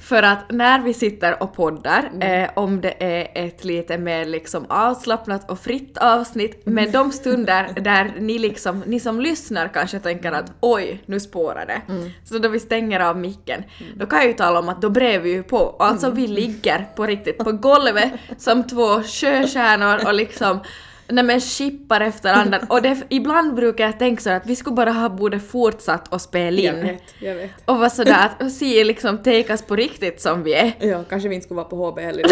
För 0.00 0.22
att 0.22 0.50
när 0.50 0.80
vi 0.82 0.94
sitter 0.94 1.42
och 1.42 1.54
poddar, 1.54 2.10
eh, 2.20 2.50
om 2.56 2.80
det 2.80 2.94
är 2.98 3.46
ett 3.46 3.64
lite 3.64 3.98
mer 3.98 4.24
liksom 4.24 4.66
avslappnat 4.68 5.50
och 5.50 5.58
fritt 5.58 5.98
avsnitt, 5.98 6.62
men 6.64 6.90
de 6.92 7.12
stunder 7.12 7.72
där 7.80 8.14
ni 8.18 8.38
liksom, 8.38 8.82
ni 8.86 9.00
som 9.00 9.20
lyssnar 9.20 9.68
kanske 9.68 9.98
tänker 10.00 10.32
att 10.32 10.52
oj, 10.60 11.02
nu 11.06 11.20
spårar 11.20 11.66
det. 11.66 11.80
Så 12.24 12.38
då 12.38 12.48
vi 12.48 12.60
stänger 12.60 13.00
av 13.00 13.18
micken, 13.18 13.62
då 13.96 14.06
kan 14.06 14.18
jag 14.18 14.28
ju 14.28 14.32
tala 14.32 14.58
om 14.58 14.68
att 14.68 14.82
då 14.82 14.90
brer 14.90 15.18
vi 15.18 15.30
ju 15.30 15.42
på. 15.42 15.76
Alltså 15.78 16.10
vi 16.10 16.26
ligger 16.26 16.86
på 16.96 17.06
riktigt 17.06 17.38
på 17.38 17.52
golvet 17.52 18.12
som 18.38 18.62
två 18.66 19.02
sjöstjärnor 19.46 20.06
och 20.06 20.14
liksom 20.14 20.60
Nej 21.08 21.24
men 21.24 21.40
chippar 21.40 22.00
efter 22.00 22.32
andan. 22.32 22.60
Och 22.68 22.82
det, 22.82 22.96
ibland 23.08 23.54
brukar 23.54 23.84
jag 23.84 23.98
tänka 23.98 24.22
så 24.22 24.30
att 24.30 24.46
vi 24.46 24.56
skulle 24.56 24.76
bara 24.76 24.90
ha 24.92 25.08
borde 25.08 25.40
fortsatt 25.40 26.12
att 26.14 26.22
spela 26.22 26.60
Jag 26.60 26.74
in. 26.74 26.82
vet, 26.82 27.02
jag 27.18 27.34
vet. 27.34 27.50
Och 27.64 27.78
vara 27.78 27.90
sådär 27.90 28.30
att 28.38 28.52
se 28.52 28.84
liksom 28.84 29.18
take 29.18 29.52
us 29.52 29.62
på 29.62 29.76
riktigt 29.76 30.20
som 30.20 30.42
vi 30.42 30.54
är. 30.54 30.72
Ja, 30.80 31.04
kanske 31.08 31.28
vi 31.28 31.34
inte 31.34 31.44
skulle 31.44 31.56
vara 31.56 31.68
på 31.68 31.76
HB 31.76 31.98
heller. 32.00 32.22
det 32.22 32.28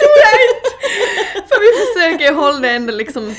tror 0.00 0.16
jag 0.24 0.34
inte! 0.48 0.70
För 1.48 1.60
vi 1.60 1.70
försöker 1.94 2.34
hålla 2.34 2.58
det 2.58 2.70
ändå 2.70 2.92
liksom, 2.92 3.34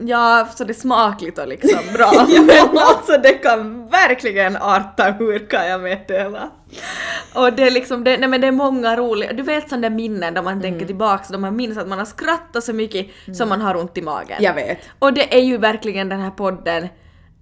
ja, 0.00 0.48
så 0.54 0.64
det 0.64 0.72
är 0.72 0.74
smakligt 0.74 1.38
och 1.38 1.48
liksom 1.48 1.78
bra. 1.92 2.12
Men 2.28 2.78
alltså 2.78 3.18
det 3.18 3.32
kan 3.32 3.88
verkligen 3.88 4.56
arta 4.56 5.14
ur 5.20 5.48
kan 5.48 5.68
jag 5.68 5.80
meddela. 5.80 6.50
Och 7.34 7.52
det 7.52 7.62
är 7.62 7.70
liksom, 7.70 8.04
det, 8.04 8.16
nej 8.16 8.28
men 8.28 8.40
det 8.40 8.46
är 8.46 8.52
många 8.52 8.96
roliga, 8.96 9.32
du 9.32 9.42
vet 9.42 9.68
sådana 9.68 9.88
där 9.88 9.96
minnen 9.96 10.34
där 10.34 10.42
man 10.42 10.60
tänker 10.60 10.86
tillbaks, 10.86 11.28
då 11.28 11.38
man 11.38 11.56
minns 11.56 11.78
att 11.78 11.88
man 11.88 11.98
har 11.98 12.06
skrattat 12.06 12.64
så 12.64 12.72
mycket 12.72 13.06
som 13.36 13.48
man 13.48 13.60
har 13.60 13.76
ont 13.76 13.98
i 13.98 14.02
magen. 14.02 14.36
Jag 14.40 14.54
vet. 14.54 14.78
Och 14.98 15.12
det 15.12 15.36
är 15.36 15.40
ju 15.40 15.58
verkligen 15.58 16.08
den 16.08 16.20
här 16.20 16.30
podden 16.30 16.88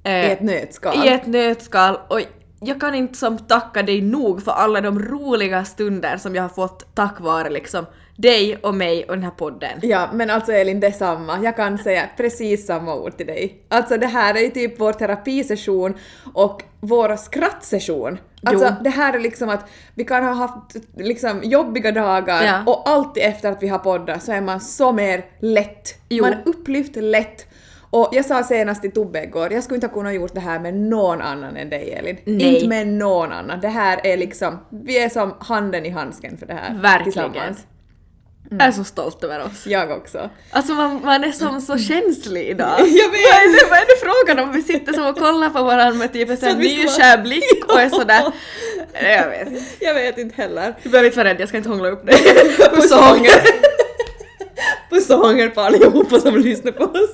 eh, 0.05 0.29
I 0.29 0.33
ett 0.33 0.43
nötskal. 0.43 1.07
i 1.07 1.09
ett 1.09 1.27
nötskal 1.27 1.99
och 2.09 2.21
jag 2.65 2.81
kan 2.81 2.95
inte 2.95 3.19
som 3.19 3.39
tacka 3.39 3.83
dig 3.83 4.01
nog 4.01 4.43
för 4.43 4.53
alla 4.53 4.81
de 4.81 4.99
roliga 4.99 5.65
stunder 5.65 6.17
som 6.17 6.35
jag 6.35 6.43
har 6.43 6.49
fått 6.49 6.95
tack 6.95 7.21
vare 7.21 7.51
liksom 7.51 7.87
dig 8.17 8.57
och 8.57 8.75
mig 8.75 9.05
och 9.05 9.15
den 9.15 9.23
här 9.25 9.31
podden. 9.31 9.79
Ja, 9.83 10.09
men 10.13 10.31
alltså 10.31 10.53
Elin, 10.53 10.81
detsamma. 10.81 11.39
Jag 11.43 11.57
kan 11.57 11.79
säga 11.79 12.09
precis 12.17 12.67
samma 12.67 12.95
ord 12.95 13.17
till 13.17 13.27
dig. 13.27 13.63
Alltså 13.69 13.97
det 13.97 14.07
här 14.07 14.35
är 14.35 14.41
ju 14.41 14.49
typ 14.49 14.81
vår 14.81 14.93
terapisession 14.93 15.95
och 16.35 16.63
vår 16.81 17.17
skrattsession. 17.17 18.19
Alltså 18.47 18.67
Jo. 18.69 18.75
det 18.85 18.91
här 18.91 19.15
är 19.15 19.19
liksom 19.21 19.49
att 19.49 19.69
vi 19.95 20.05
kan 20.05 20.25
ha 20.25 20.33
haft 20.33 20.77
liksom 20.97 21.41
jobbiga 21.43 21.93
dagar 21.93 22.43
Ja. 22.45 22.73
och 22.73 22.89
alltid 22.89 23.23
efter 23.23 23.51
att 23.53 23.63
vi 23.63 23.69
har 23.69 23.79
poddat 23.79 24.23
så 24.23 24.33
är 24.33 24.41
man 24.41 24.61
så 24.61 24.93
mer 24.93 25.25
lätt. 25.41 25.95
Jo. 26.09 26.25
Man 26.25 26.33
är 26.33 26.43
upplyft 26.45 26.97
lätt. 26.97 27.47
Och 27.93 28.09
jag 28.13 28.25
sa 28.25 28.43
senast 28.43 28.83
till 28.83 28.93
Tobbe 28.93 29.23
igår, 29.23 29.53
jag 29.53 29.65
skulle 29.65 29.75
inte 29.75 29.87
ha 29.87 29.95
kunnat 29.95 30.15
gjort 30.15 30.35
det 30.35 30.41
här 30.41 30.59
med 30.59 30.75
någon 30.75 31.21
annan 31.21 31.57
än 31.57 31.71
dig 31.71 31.93
Elin. 31.93 32.17
Nej. 32.25 32.55
Inte 32.55 32.69
med 32.69 32.87
någon 32.87 33.33
annan. 33.33 33.61
Det 33.61 33.69
här 33.69 34.01
är 34.07 34.17
liksom, 34.17 34.59
vi 34.71 34.99
är 34.99 35.09
som 35.09 35.35
handen 35.41 35.87
i 35.87 35.91
handsken 35.91 36.39
för 36.39 36.47
det 36.47 36.55
här. 36.55 36.75
Verkligen. 36.75 37.05
Tillsammans. 37.05 37.67
Jag 38.51 38.63
är 38.63 38.73
så 38.73 38.85
stolt 38.85 39.25
över 39.25 39.45
oss. 39.45 39.67
Jag 39.67 39.91
också. 39.91 40.31
Alltså 40.51 40.73
man, 40.73 41.01
man 41.05 41.25
är 41.25 41.33
som 41.33 41.61
så 41.61 41.79
känslig 41.79 42.49
idag. 42.49 42.79
Jag 42.79 43.11
vet. 43.11 43.31
Vad 43.31 43.43
är 43.43 43.65
det, 43.65 43.71
vad 43.71 43.79
är 43.79 43.87
det 43.87 44.27
frågan 44.27 44.49
om? 44.49 44.53
Vi 44.53 44.63
sitter 44.63 44.93
som 44.93 45.07
och 45.07 45.19
kollar 45.19 45.51
på 45.51 45.63
varandra 45.63 45.99
med 45.99 46.13
typ 46.13 46.31
en 46.31 46.37
sån 46.37 46.59
nykär 46.59 47.23
blick 47.23 47.65
och 47.69 47.81
är 47.81 47.89
sådär... 47.89 48.33
Jag 49.03 49.31
vet 49.31 49.49
inte. 49.49 49.65
Jag 49.81 49.95
vet 49.95 50.19
inte 50.19 50.43
heller. 50.43 50.75
Du 50.83 50.89
behöver 50.89 51.07
inte 51.07 51.19
vara 51.19 51.29
rädd, 51.29 51.41
jag 51.41 51.49
ska 51.49 51.57
inte 51.57 51.69
hångla 51.69 51.89
upp 51.89 52.07
dig. 52.07 52.17
Puss 52.75 52.93
och 52.93 52.99
hångel. 52.99 53.41
Puss 54.91 55.11
och 55.11 55.19
hångel 55.19 55.51
på 55.51 55.61
allihopa 55.61 56.21
som 56.21 56.37
lyssnar 56.37 56.73
på 56.73 56.85
oss. 56.85 57.11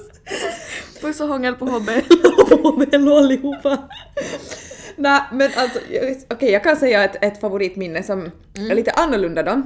Puss 1.00 1.20
och 1.20 1.28
hångel 1.28 1.54
på 1.54 1.64
HB. 1.64 1.88
Och 2.64 2.78
Mello 2.78 3.16
allihopa. 3.16 3.78
Nej 4.96 5.20
men 5.32 5.50
alltså, 5.56 5.78
okej 6.30 6.50
jag 6.50 6.64
kan 6.64 6.76
säga 6.76 7.04
ett, 7.04 7.16
ett 7.24 7.40
favoritminne 7.40 8.02
som 8.02 8.30
är 8.70 8.74
lite 8.74 8.90
annorlunda 8.90 9.42
då. 9.42 9.62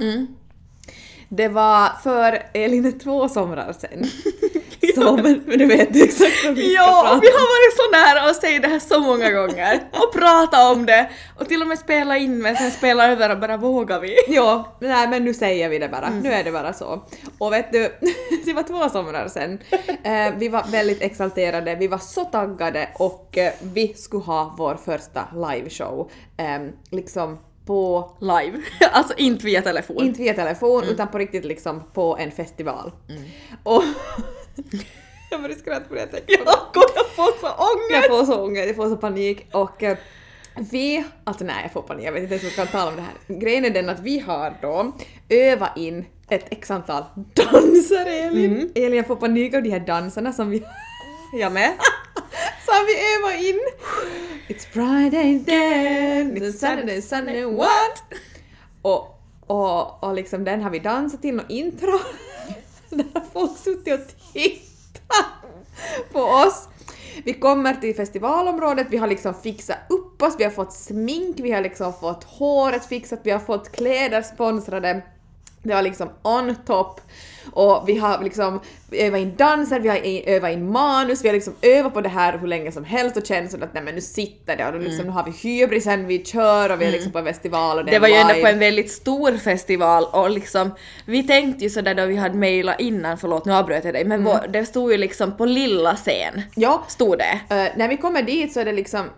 Det 1.29 1.47
var 1.47 1.89
för 2.03 2.43
Elin 2.53 2.99
två 2.99 3.29
somrar 3.29 3.73
sen. 3.79 4.03
Så, 5.01 5.17
men, 5.17 5.43
men 5.45 5.57
du 5.59 5.65
vet 5.65 5.95
exakt 5.95 6.45
vad 6.45 6.55
vi 6.55 6.61
ska 6.61 6.81
Ja, 6.81 7.01
prata 7.03 7.19
vi 7.21 7.27
har 7.27 7.33
varit 7.53 7.77
så 7.77 7.91
nära 7.91 8.29
att 8.29 8.35
säga 8.41 8.59
det 8.59 8.67
här 8.67 8.79
så 8.79 8.99
många 8.99 9.31
gånger. 9.31 9.79
Och 9.91 10.13
prata 10.13 10.71
om 10.71 10.85
det. 10.85 11.09
Och 11.39 11.47
till 11.47 11.61
och 11.61 11.67
med 11.67 11.79
spela 11.79 12.17
in 12.17 12.37
men 12.41 12.55
sen 12.55 12.71
spela 12.71 13.11
över 13.11 13.29
och 13.31 13.39
bara 13.39 13.57
vågar 13.57 13.99
vi. 13.99 14.15
Ja, 14.27 14.77
nej 14.79 15.07
men 15.07 15.23
nu 15.23 15.33
säger 15.33 15.69
vi 15.69 15.79
det 15.79 15.89
bara. 15.89 16.09
Nu 16.09 16.31
är 16.31 16.43
det 16.43 16.51
bara 16.51 16.73
så. 16.73 17.01
Och 17.37 17.53
vet 17.53 17.71
du, 17.71 17.79
det 18.45 18.53
var 18.53 18.63
två 18.63 18.89
somrar 18.89 19.27
sen. 19.27 19.59
Eh, 20.03 20.33
vi 20.37 20.49
var 20.49 20.63
väldigt 20.71 21.01
exalterade, 21.01 21.75
vi 21.75 21.87
var 21.87 21.97
så 21.97 22.25
taggade 22.25 22.89
och 22.93 23.37
eh, 23.37 23.53
vi 23.61 23.93
skulle 23.93 24.23
ha 24.23 24.55
vår 24.57 24.77
första 24.85 25.27
liveshow. 25.33 26.11
Eh, 26.37 26.59
liksom 26.91 27.39
på, 27.65 28.11
Live. 28.19 28.61
Alltså 28.91 29.13
inte 29.17 29.45
via 29.45 29.61
telefon. 29.61 30.03
inte 30.03 30.21
via 30.21 30.33
telefon 30.33 30.83
utan 30.83 31.07
på 31.07 31.17
riktigt 31.17 31.45
liksom 31.45 31.83
på 31.93 32.17
en 32.17 32.31
festival. 32.31 32.91
Och 33.63 33.83
jag 35.31 35.41
börjar 35.41 35.55
skratta 35.55 35.85
på 35.85 35.93
det 35.93 35.99
jag 35.99 36.11
tänker 36.11 36.37
på 36.37 36.43
det. 36.43 36.51
Jag 36.51 36.73
kommer 36.73 37.09
få 37.15 37.39
så 37.39 37.47
ångest! 37.47 37.91
Jag 37.91 38.07
får 38.07 38.25
så 38.25 38.43
ångest, 38.43 38.67
jag 38.67 38.75
får 38.75 38.89
så 38.89 38.97
panik 38.97 39.47
och 39.51 39.83
eh, 39.83 39.97
vi, 40.71 41.03
alltså 41.23 41.45
nej 41.45 41.55
jag 41.61 41.71
får 41.71 41.81
panik, 41.81 42.05
jag 42.05 42.11
vet 42.11 42.23
inte 42.23 42.35
ens 42.35 42.43
om 42.43 42.49
jag 42.57 42.67
kan 42.71 42.79
tala 42.79 42.91
om 42.91 42.95
det 42.95 43.01
här. 43.01 43.39
Grejen 43.39 43.65
är 43.65 43.69
den 43.69 43.89
att 43.89 43.99
vi 43.99 44.19
har 44.19 44.57
då 44.61 44.91
övat 45.29 45.77
in 45.77 46.05
ett 46.29 46.45
x 46.49 46.71
antal 46.71 47.03
danser 47.33 48.05
Elin. 48.05 48.71
Elin 48.75 48.97
jag 48.97 49.07
får 49.07 49.15
panik 49.15 49.53
av 49.53 49.63
de 49.63 49.69
här 49.69 49.79
dansarna 49.79 50.33
som 50.33 50.49
vi 50.49 50.63
Jag 51.33 51.51
med. 51.51 51.73
som 52.65 52.85
vi 52.87 53.15
övar 53.15 53.49
in. 53.49 53.59
It's 54.47 54.65
Friday 54.65 55.43
then, 55.45 56.37
it's 56.37 56.51
Saturday, 56.51 57.01
Sunday, 57.01 57.45
what? 57.45 58.03
Och, 58.81 59.19
och, 59.47 60.03
och 60.03 60.13
liksom 60.13 60.43
den 60.43 60.61
har 60.61 60.69
vi 60.69 60.79
dansat 60.79 61.21
till 61.21 61.39
och 61.39 61.49
intro. 61.49 61.99
Där 62.89 63.05
har 63.13 63.23
folk 63.33 63.57
suttit 63.57 63.93
och 63.93 64.22
Titta 64.33 65.15
på 66.11 66.19
oss. 66.19 66.67
Vi 67.25 67.33
kommer 67.33 67.73
till 67.73 67.95
festivalområdet, 67.95 68.87
vi 68.89 68.97
har 68.97 69.07
liksom 69.07 69.33
fixat 69.33 69.77
upp 69.89 70.21
oss, 70.21 70.35
vi 70.37 70.43
har 70.43 70.51
fått 70.51 70.73
smink, 70.73 71.39
vi 71.39 71.51
har 71.51 71.61
liksom 71.61 71.93
fått 71.93 72.23
håret 72.23 72.85
fixat, 72.85 73.19
vi 73.23 73.31
har 73.31 73.39
fått 73.39 73.71
kläder 73.71 74.21
sponsrade. 74.21 75.01
Det 75.63 75.73
var 75.73 75.81
liksom 75.81 76.09
on 76.21 76.55
top. 76.65 77.01
Och 77.51 77.83
vi 77.87 77.97
har 77.97 78.23
liksom 78.23 78.59
övat 78.91 79.19
in 79.19 79.35
danser, 79.35 79.79
vi 79.79 79.89
har 79.89 79.97
övat 80.35 80.51
in 80.51 80.71
manus, 80.71 81.23
vi 81.23 81.27
har 81.27 81.33
liksom 81.33 81.53
övat 81.61 81.93
på 81.93 82.01
det 82.01 82.09
här 82.09 82.37
hur 82.37 82.47
länge 82.47 82.71
som 82.71 82.83
helst 82.83 83.17
och 83.17 83.25
känt 83.25 83.53
att 83.53 83.73
nej 83.73 83.83
men 83.83 83.95
nu 83.95 84.01
sitter 84.01 84.57
det 84.57 84.67
och 84.67 84.73
nu, 84.73 84.79
liksom, 84.79 85.05
nu 85.05 85.11
har 85.11 85.23
vi 85.23 85.31
hybrisen, 85.31 86.07
vi 86.07 86.25
kör 86.25 86.71
och 86.71 86.81
vi 86.81 86.85
är 86.85 86.91
liksom 86.91 87.11
på 87.11 87.19
en 87.19 87.25
festival 87.25 87.77
och 87.77 87.85
det, 87.85 87.91
Det 87.91 87.99
var 87.99 88.07
ju 88.07 88.13
ändå 88.13 88.33
på 88.33 88.47
en 88.47 88.59
väldigt 88.59 88.91
stor 88.91 89.37
festival 89.37 90.03
och 90.11 90.29
liksom 90.29 90.71
vi 91.05 91.23
tänkte 91.23 91.63
ju 91.63 91.69
sådär 91.69 91.95
då 91.95 92.05
vi 92.05 92.15
hade 92.15 92.35
mejlat 92.35 92.79
innan, 92.79 93.17
förlåt 93.17 93.45
nu 93.45 93.53
avbröt 93.53 93.85
jag 93.85 93.93
dig, 93.93 94.05
men 94.05 94.23
vår, 94.23 94.47
det 94.49 94.65
stod 94.65 94.91
ju 94.91 94.97
liksom 94.97 95.37
på 95.37 95.45
lilla 95.45 95.95
scen. 95.95 96.41
Ja, 96.55 96.83
Stod 96.87 97.17
det. 97.17 97.55
Eh, 97.55 97.77
när 97.77 97.87
vi 97.87 97.97
kommer 97.97 98.21
dit 98.21 98.53
så 98.53 98.59
är 98.59 98.65
det 98.65 98.71
liksom, 98.71 99.09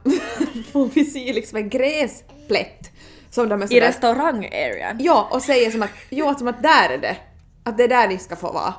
får 0.71 0.85
vi 0.93 1.05
se 1.05 1.33
liksom 1.33 1.57
en 1.57 1.69
gräsplätt. 1.69 2.91
Som 3.35 3.49
de 3.49 3.61
är 3.61 3.73
I 3.73 3.79
restaurang-arean. 3.79 4.95
Ja, 4.99 5.29
och 5.31 5.41
säger 5.41 5.71
som 5.71 5.83
att, 5.83 5.89
jo, 6.09 6.33
som 6.37 6.47
att 6.47 6.63
där 6.63 6.89
är 6.89 6.97
det. 6.97 7.17
Att 7.63 7.77
det 7.77 7.83
är 7.83 7.87
där 7.87 8.07
ni 8.07 8.17
ska 8.17 8.35
få 8.35 8.51
vara. 8.51 8.73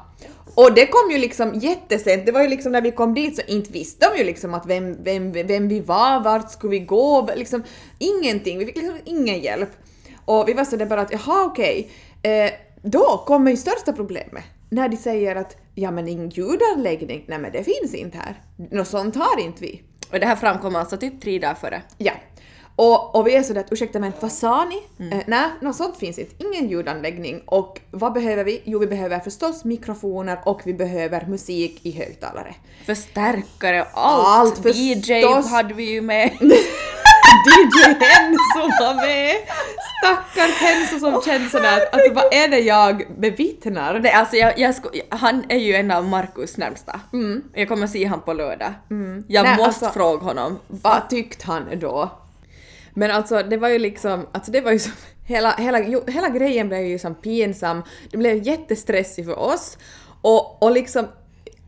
Och 0.54 0.75
det 0.75 0.86
kom 0.86 1.10
ju 1.10 1.18
liksom 1.18 1.54
jättesent, 1.54 2.26
det 2.26 2.32
var 2.32 2.42
ju 2.42 2.48
liksom 2.48 2.72
när 2.72 2.80
vi 2.80 2.90
kom 2.90 3.14
dit 3.14 3.36
så 3.36 3.42
inte 3.46 3.72
visste 3.72 4.10
de 4.10 4.18
ju 4.18 4.25
liksom 4.25 4.54
att 4.54 4.66
vem, 4.66 5.04
vem, 5.04 5.32
vem 5.32 5.68
vi 5.68 5.80
var, 5.80 6.20
vart 6.20 6.50
skulle 6.50 6.70
vi 6.70 6.78
gå, 6.78 7.28
liksom 7.36 7.62
ingenting, 7.98 8.58
vi 8.58 8.66
fick 8.66 8.76
liksom 8.76 8.98
ingen 9.04 9.40
hjälp. 9.40 9.70
Och 10.25 10.48
vi 10.48 10.52
var 10.52 10.64
sådär 10.64 10.86
bara 10.86 11.00
att 11.00 11.12
jaha 11.12 11.44
okej, 11.44 11.90
eh, 12.22 12.50
då 12.82 13.25
kommer 13.26 13.50
ju 13.50 13.56
största 13.56 13.92
problemet. 13.92 14.44
När 14.70 14.88
de 14.88 14.96
säger 14.96 15.36
att 15.36 15.56
ja 15.75 15.90
men 15.90 16.08
ingen 16.08 16.30
ljudanläggning, 16.30 17.25
nej 17.28 17.38
men 17.38 17.52
det 17.52 17.64
finns 17.64 17.94
inte 17.94 18.18
här. 18.18 18.40
Något 18.70 18.88
sånt 18.88 19.16
har 19.16 19.40
inte 19.40 19.62
vi. 19.62 19.82
Och 20.12 20.20
det 20.20 20.26
här 20.26 20.36
framkom 20.36 20.76
alltså 20.76 20.96
typ 20.96 21.20
tre 21.20 21.38
dagar 21.38 21.54
före. 21.54 21.82
Ja. 21.98 22.12
Och, 22.76 23.14
och 23.16 23.26
vi 23.26 23.35
är 23.37 23.42
sådär 23.42 23.61
att 23.61 23.73
ursäkta 23.73 23.99
men 23.99 24.12
vad 24.21 24.33
sa 24.33 24.64
ni? 24.64 25.09
Eh, 25.12 25.18
nej, 25.26 25.45
något 25.61 25.76
sånt 25.76 25.97
finns 25.97 26.18
inte. 26.18 26.45
Ingen 26.45 26.68
ljudanläggning. 26.68 27.42
Och 27.47 27.80
vad 27.90 28.12
behöver 28.12 28.45
vi? 28.45 28.62
Jo, 28.64 28.78
vi 28.78 28.87
behöver 28.87 29.18
förstås 29.18 29.64
mikrofoner 29.64 30.38
och 30.45 30.61
vi 30.64 30.75
behöver 30.75 31.26
musik 31.26 31.80
i 31.83 31.90
högtalare. 31.92 32.54
Förstärkare 32.87 33.83
och 33.83 33.88
allt. 34.06 34.66
Allt, 34.66 34.76
DJ 34.76 35.02
förstås. 35.23 35.50
hade 35.50 35.75
vi 35.75 35.90
ju 35.90 36.00
med. 36.00 36.30
DJ 37.47 37.95
Henso 38.00 38.61
var 38.80 38.95
med! 38.95 39.35
Stackars 40.02 40.54
Henso 40.61 40.99
som 40.99 41.23
kände 41.23 41.49
sådär 41.50 41.76
att 41.83 41.95
alltså, 41.95 42.12
vad 42.14 42.35
är 42.35 42.49
det 42.49 42.59
jag 42.61 43.02
bevittnar? 43.18 43.95
Det, 43.99 44.12
alltså 44.12 44.37
jag, 44.37 44.59
jag 44.59 44.75
sko, 44.75 44.88
han 45.09 45.45
är 45.49 45.59
ju 45.59 45.75
en 45.75 45.90
av 45.90 46.04
Markus 46.09 46.56
närmsta. 46.56 47.00
Jag 47.54 47.68
kommer 47.68 47.87
se 47.87 48.04
han 48.04 48.21
på 48.21 48.33
lördag. 48.33 48.75
Jag 48.88 48.97
Mm. 48.97 49.25
Nej, 49.28 49.45
måste 49.56 49.64
alltså- 49.87 49.90
fråga 49.90 50.25
honom. 50.25 50.59
Vad 50.68 51.09
tyckte 51.11 51.47
han 51.47 51.78
då? 51.80 52.11
Men 52.99 53.11
alltså 53.11 53.43
det 53.43 53.57
var 53.57 53.69
ju 53.69 53.79
liksom, 53.79 54.26
alltså 54.33 54.53
det 54.53 54.61
var 54.61 54.73
ju 54.73 54.79
som, 54.79 54.93
hela, 55.26 55.53
hela, 55.53 55.81
jo, 55.81 56.03
hela 56.07 56.29
grejen 56.29 56.69
blev 56.69 56.85
ju 56.87 56.99
som 56.99 57.15
pinsam, 57.15 57.83
det 58.11 58.17
blev 58.17 58.47
jättestressigt 58.47 59.29
för 59.29 59.38
oss. 59.38 59.79
Och, 60.23 60.62
och 60.62 60.73
liksom 60.73 61.07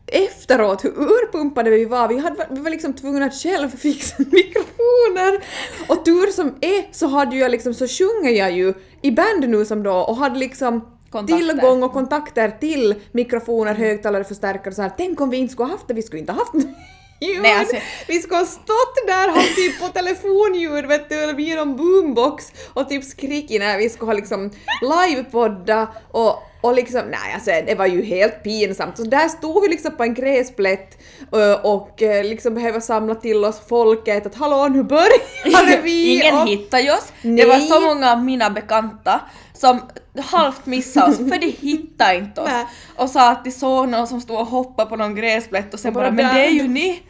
efteråt 0.07 0.85
hur 0.85 0.89
urpumpade 0.89 1.69
vi 1.69 1.85
var, 1.85 2.07
vi, 2.07 2.17
hade, 2.17 2.47
vi 2.49 2.59
var 2.59 2.69
liksom 2.69 2.93
tvungna 2.93 3.25
att 3.25 3.33
själv 3.33 3.69
fixa 3.69 4.15
mikrofoner. 4.31 5.43
Och 5.87 6.05
tur 6.05 6.31
som 6.31 6.55
är 6.61 6.93
så 6.93 7.07
hade 7.07 7.35
jag 7.35 7.51
liksom, 7.51 7.73
så 7.73 7.87
sjunger 7.87 8.31
jag 8.31 8.51
ju 8.51 8.73
i 9.01 9.11
band 9.11 9.49
nu 9.49 9.65
som 9.65 9.83
då 9.83 9.93
och 9.93 10.15
hade 10.15 10.39
liksom 10.39 10.97
Kontakter. 11.09 11.47
tillgång 11.47 11.83
och 11.83 11.93
kontakter 11.93 12.51
till 12.59 12.95
mikrofoner, 13.11 13.73
högtalare, 13.73 14.23
förstärkare 14.23 14.69
och 14.69 14.75
så 14.75 14.81
här. 14.81 14.91
Tänk 14.97 15.21
om 15.21 15.29
vi 15.29 15.37
inte 15.37 15.53
skulle 15.53 15.67
ha 15.67 15.73
haft 15.73 15.87
det, 15.87 15.93
vi 15.93 16.01
skulle 16.01 16.19
inte 16.19 16.31
ha 16.31 16.39
haft 16.39 16.53
ljud. 17.21 17.41
Nej, 17.41 17.53
alltså- 17.53 17.75
Vi 18.07 18.19
skulle 18.21 18.37
ha 18.39 18.45
stått 18.45 19.07
där 19.07 19.29
och 19.29 19.55
typ 19.55 19.79
på 19.81 19.87
telefonljud 19.87 20.85
vet 20.85 21.09
du, 21.09 21.15
eller 21.15 21.55
någon 21.55 21.75
boombox 21.77 22.45
och 22.73 22.89
typ 22.89 23.03
skrikit 23.03 23.59
när 23.61 23.77
vi 23.77 23.89
skulle 23.89 24.09
ha 24.11 24.13
liksom 24.13 24.51
livepodda 24.81 25.87
och, 26.11 26.43
Och 26.61 26.73
liksom, 26.73 27.01
nej 27.01 27.33
alltså 27.33 27.51
det 27.65 27.75
var 27.75 27.85
ju 27.85 28.03
helt 28.03 28.43
pinsamt. 28.43 28.97
Så 28.97 29.03
där 29.03 29.27
stod 29.27 29.61
vi 29.63 29.69
liksom 29.69 29.95
på 29.95 30.03
en 30.03 30.13
gräsplätt 30.13 30.97
ö, 31.31 31.55
och 31.55 32.01
eh, 32.01 32.23
liksom 32.23 32.55
behöver 32.55 32.79
samla 32.79 33.15
till 33.15 33.45
oss 33.45 33.61
folket 33.67 34.25
att 34.25 34.35
hallå 34.35 34.67
nu 34.67 34.83
börjar 34.83 35.81
vi! 35.83 36.13
Ingen 36.13 36.37
och, 36.37 36.47
hittade 36.47 36.83
ju 36.83 36.91
oss. 36.91 37.13
Det 37.21 37.29
Nej. 37.29 37.45
var 37.45 37.59
så 37.59 37.79
många 37.79 38.11
av 38.11 38.23
mina 38.23 38.49
bekanta 38.49 39.21
som 39.53 39.81
halvt 40.21 40.65
missade 40.65 41.11
oss 41.11 41.17
för 41.17 41.39
de 41.39 41.47
hittade 41.47 42.15
inte 42.15 42.41
oss. 42.41 42.49
Nej. 42.51 42.65
Och 42.95 43.09
sa 43.09 43.29
att 43.29 43.43
de 43.43 43.51
såg 43.51 43.89
någon 43.89 44.07
som 44.07 44.21
stod 44.21 44.37
och 44.37 44.47
hoppade 44.47 44.89
på 44.89 44.95
någon 44.95 45.15
gräsplätt 45.15 45.73
och 45.73 45.79
sen 45.79 45.93
bara 45.93 46.03
bara 46.03 46.11
men 46.11 46.35
det 46.35 46.45
är 46.45 46.49
ju 46.49 46.67
ni! 46.67 47.03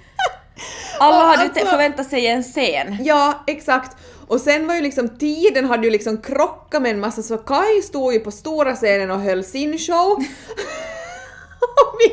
Alla 0.99 1.25
hade 1.25 1.43
alltså, 1.43 1.65
förväntat 1.65 2.09
sig 2.09 2.27
en 2.27 2.43
scen. 2.43 2.97
Ja, 2.99 3.43
exakt. 3.47 3.97
Och 4.29 4.41
sen 4.41 4.67
var 4.67 4.75
ju 4.75 4.81
liksom 4.81 5.17
tiden 5.17 5.65
hade 5.65 5.85
ju 5.87 5.91
liksom 5.91 6.21
krockat 6.21 6.81
med 6.81 6.91
en 6.91 6.99
massa 6.99 7.21
så 7.21 7.37
Kai 7.37 7.81
stod 7.81 8.13
ju 8.13 8.19
på 8.19 8.31
stora 8.31 8.75
scenen 8.75 9.11
och 9.11 9.19
höll 9.19 9.43
sin 9.43 9.77
show. 9.77 10.11
Och 11.59 11.95
vi, 11.99 12.07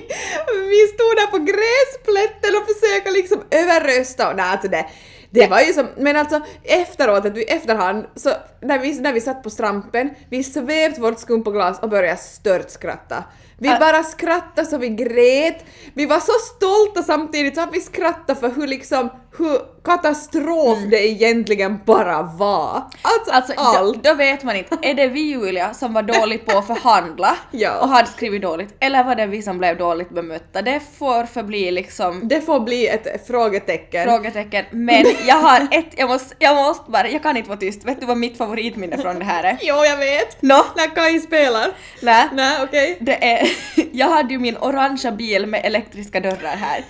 vi 0.68 0.86
stod 0.86 1.16
där 1.16 1.26
på 1.30 1.38
gräsplätten 1.38 2.50
och 2.56 2.66
försökte 2.74 3.10
liksom 3.10 3.42
överrösta 3.50 4.30
och 4.30 4.36
nej 4.36 4.46
alltså 4.46 4.68
det, 4.68 4.86
det 5.30 5.46
var 5.46 5.60
ju 5.60 5.72
som, 5.72 5.86
men 5.96 6.16
alltså 6.16 6.40
efteråt, 6.62 7.24
att 7.24 7.36
vi, 7.36 7.44
efterhand, 7.44 8.06
så 8.14 8.30
när 8.60 8.78
vi, 8.78 9.00
när 9.00 9.12
vi 9.12 9.20
satt 9.20 9.42
på 9.42 9.50
strampen, 9.50 10.10
vi 10.30 10.44
svepte 10.44 11.00
vårt 11.00 11.18
skumpoglas 11.18 11.80
och 11.82 11.88
började 11.88 12.16
störtskratta. 12.16 13.24
Vi 13.58 13.68
bara 13.68 14.02
skrattade 14.02 14.68
så 14.68 14.78
vi 14.78 14.88
grät. 14.88 15.64
Vi 15.94 16.06
var 16.06 16.20
så 16.20 16.32
stolta 16.32 17.02
samtidigt 17.02 17.54
så 17.54 17.60
att 17.60 17.74
vi 17.74 17.80
skrattade 17.80 18.40
för 18.40 18.48
hur 18.48 18.66
liksom, 18.66 19.10
hur 19.38 19.58
katastrof 19.86 20.78
det 20.90 21.06
egentligen 21.08 21.80
bara 21.84 22.22
var. 22.22 22.82
Alltså, 23.02 23.32
Alltså 23.32 23.52
allt. 23.56 24.02
då, 24.04 24.10
då 24.10 24.14
vet 24.16 24.42
man 24.44 24.56
inte, 24.56 24.76
är 24.82 24.94
det 24.94 25.06
vi 25.08 25.20
Julia 25.20 25.74
som 25.74 25.92
var 25.94 26.02
dålig 26.02 26.46
på 26.46 26.58
att 26.58 26.66
förhandla 26.66 27.36
Ja. 27.50 27.78
och 27.80 27.88
hade 27.88 28.08
skrivit 28.08 28.42
dåligt 28.42 28.76
eller 28.80 29.04
var 29.04 29.14
det 29.14 29.26
vi 29.26 29.42
som 29.42 29.58
blev 29.58 29.78
dåligt 29.78 30.10
bemötta? 30.10 30.62
Det 30.62 30.80
får 30.98 31.24
förbli 31.24 31.70
liksom 31.70 32.28
Det 32.28 32.40
får 32.40 32.60
bli 32.60 32.88
ett 32.88 33.26
frågetecken. 33.26 34.04
frågetecken. 34.04 34.64
Men 34.70 35.04
jag 35.26 35.36
har 35.36 35.60
ett, 35.70 35.86
jag 35.96 36.08
måste, 36.08 36.34
jag 36.38 36.56
måste 36.56 36.90
bara, 36.90 37.08
jag 37.08 37.22
kan 37.22 37.36
inte 37.36 37.48
vara 37.48 37.58
tyst. 37.58 37.84
Vet 37.84 38.00
du 38.00 38.06
vad 38.06 38.16
mitt 38.16 38.38
favoritminne 38.38 38.98
från 38.98 39.18
det 39.18 39.24
här 39.24 39.44
är? 39.44 39.56
Jo, 39.62 39.74
jag 39.84 39.96
vet! 39.96 40.42
Nå? 40.42 40.64
När 40.76 40.94
Kai 40.94 41.20
spelar. 41.20 41.66
Nej. 42.02 42.28
Nej, 42.32 42.58
okej. 42.62 42.96
Det 43.00 43.24
är, 43.32 43.48
jag 43.92 44.08
hade 44.08 44.32
ju 44.32 44.38
min 44.38 44.56
orangea 44.56 45.12
bil 45.12 45.46
med 45.46 45.60
elektriska 45.64 46.20
dörrar 46.20 46.56
här. 46.56 46.84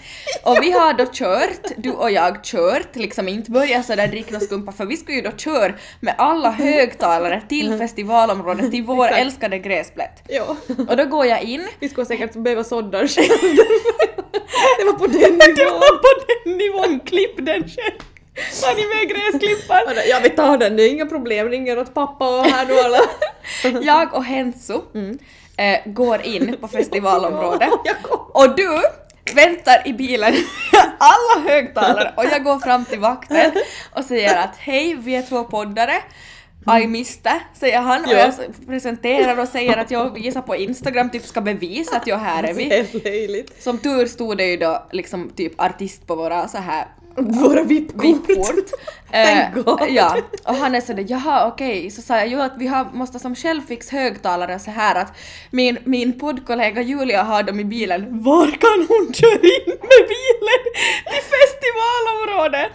Och 0.44 0.56
vi 0.62 0.70
har 0.70 0.92
då 0.92 1.06
kört, 1.12 1.72
du 1.76 1.90
och 1.92 2.10
jag 2.10 2.44
kört, 2.44 2.85
liksom 2.92 3.28
inte 3.28 3.50
börjat 3.50 3.86
sådär 3.86 4.06
dricka 4.06 4.36
och 4.36 4.42
skumpa 4.42 4.72
för 4.72 4.86
vi 4.86 4.96
skulle 4.96 5.16
ju 5.16 5.22
då 5.22 5.30
köra 5.36 5.72
med 6.00 6.14
alla 6.18 6.50
högtalare 6.50 7.42
till 7.48 7.78
festivalområdet, 7.78 8.70
till 8.70 8.82
vår 8.84 9.04
Exakt. 9.06 9.20
älskade 9.20 9.58
gräsplätt. 9.58 10.22
Jo. 10.28 10.56
Och 10.88 10.96
då 10.96 11.04
går 11.04 11.26
jag 11.26 11.42
in. 11.42 11.68
Vi 11.80 11.88
skulle 11.88 12.06
säkert 12.06 12.34
behöva 12.34 12.64
soddar 12.64 13.06
själv. 13.06 13.56
Det 14.78 14.84
var 14.84 14.92
på 14.92 15.06
den 15.06 15.32
nivån. 15.38 15.80
på 15.80 16.08
den 16.44 16.58
nivån, 16.58 17.00
klipp 17.00 17.36
den 17.36 17.62
själv. 17.62 17.98
Har 18.62 18.74
ni 18.76 18.82
med 19.06 19.16
gräsklippar? 19.16 19.82
Ja, 20.08 20.18
vi 20.22 20.30
tar 20.30 20.58
den, 20.58 20.76
det 20.76 20.82
är 20.82 20.90
inga 20.90 21.06
problem. 21.06 21.48
Ringer 21.48 21.78
åt 21.78 21.94
pappa 21.94 22.38
och 22.40 22.44
här 22.46 22.66
nu 22.66 22.74
alla. 22.80 23.00
Jag 23.82 24.14
och 24.14 24.24
Hensu 24.24 24.74
eh, 25.56 25.78
går 25.92 26.22
in 26.22 26.56
på 26.60 26.68
festivalområdet 26.68 27.68
och 28.32 28.56
du 28.56 28.68
väntar 29.34 29.82
i 29.88 29.92
bilen 29.92 30.34
alla 30.98 31.48
högtalare 31.50 32.12
och 32.16 32.24
jag 32.24 32.44
går 32.44 32.58
fram 32.58 32.84
till 32.84 32.98
vakten 33.00 33.52
och 33.92 34.04
säger 34.04 34.36
att 34.36 34.56
hej, 34.56 34.94
vi 34.94 35.16
är 35.16 35.22
två 35.22 35.44
poddare. 35.44 35.94
I 36.82 36.86
missed, 36.86 37.32
säger 37.54 37.80
han 37.80 38.04
och 38.04 38.10
Ja. 38.12 38.18
jag 38.18 38.66
presenterar 38.66 39.38
och 39.38 39.48
säger 39.48 39.76
att 39.76 39.90
jag 39.90 40.14
visar 40.14 40.42
på 40.42 40.56
Instagram, 40.56 41.10
typ 41.10 41.26
ska 41.26 41.40
bevisa 41.40 41.96
att 41.96 42.06
jag 42.06 42.18
här 42.18 42.42
är 42.42 42.54
vi. 42.54 42.68
Som 43.58 43.78
tur 43.78 44.06
stod 44.06 44.36
det 44.36 44.44
ju 44.46 44.56
då 44.56 44.86
liksom 44.92 45.30
typ 45.30 45.60
artist 45.60 46.06
på 46.06 46.14
våra 46.14 46.48
så 46.48 46.58
här 46.58 46.86
Våra 47.20 47.62
VIP-kort. 47.62 48.28
VIP-kort. 48.28 48.70
Eh, 49.10 49.48
ja, 49.88 50.16
och 50.44 50.54
han 50.54 50.74
är 50.74 50.80
sådär 50.80 51.04
jaha 51.08 51.48
okej, 51.48 51.90
så 51.90 52.02
sa 52.02 52.16
jag 52.16 52.28
ju 52.28 52.40
att 52.40 52.52
vi 52.58 52.66
har, 52.66 52.84
måste 52.92 53.18
som 53.18 53.34
själv 53.34 53.62
fixa 53.62 53.96
högtalare 53.96 54.58
så 54.58 54.70
här 54.70 54.94
att 54.94 55.12
min, 55.50 55.78
min 55.84 56.18
poddkollega 56.18 56.82
Julia 56.82 57.22
har 57.22 57.42
dem 57.42 57.60
i 57.60 57.64
bilen, 57.64 58.22
var 58.22 58.46
kan 58.46 58.86
hon 58.88 59.14
köra 59.14 59.32
in 59.32 59.66
med 59.66 60.02
bilen 60.14 60.62
till 61.04 61.22
festivalområdet? 61.36 62.72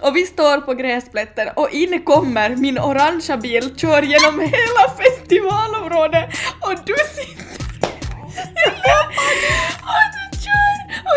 Och 0.00 0.16
vi 0.16 0.26
står 0.26 0.60
på 0.60 0.74
gräsplätten 0.74 1.48
och 1.56 1.70
in 1.70 2.02
kommer 2.02 2.56
min 2.56 2.78
orangea 2.78 3.36
bil, 3.36 3.74
kör 3.76 4.02
genom 4.02 4.40
hela 4.40 4.94
festivalområdet 4.98 6.30
och 6.60 6.74
du 6.86 6.94
sitter 7.14 7.50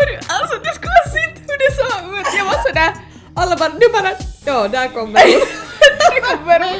och 0.00 0.06
du, 0.10 0.16
alltså 0.36 0.54
du 0.66 0.70
skulle 0.78 0.96
ha 1.04 1.10
sett 1.16 1.36
hur 1.48 1.58
det 1.62 1.70
såg 1.78 2.18
ut, 2.18 2.26
jag 2.38 2.44
var 2.44 2.58
sådär 2.68 2.92
Alla 3.36 3.56
bara, 3.56 3.68
nu 3.68 3.86
bara, 3.92 4.10
ja 4.44 4.68
där 4.68 4.88
kommer 4.88 5.20
hon. 5.20 5.40
det 6.14 6.20
kommer 6.20 6.60
hon. 6.60 6.78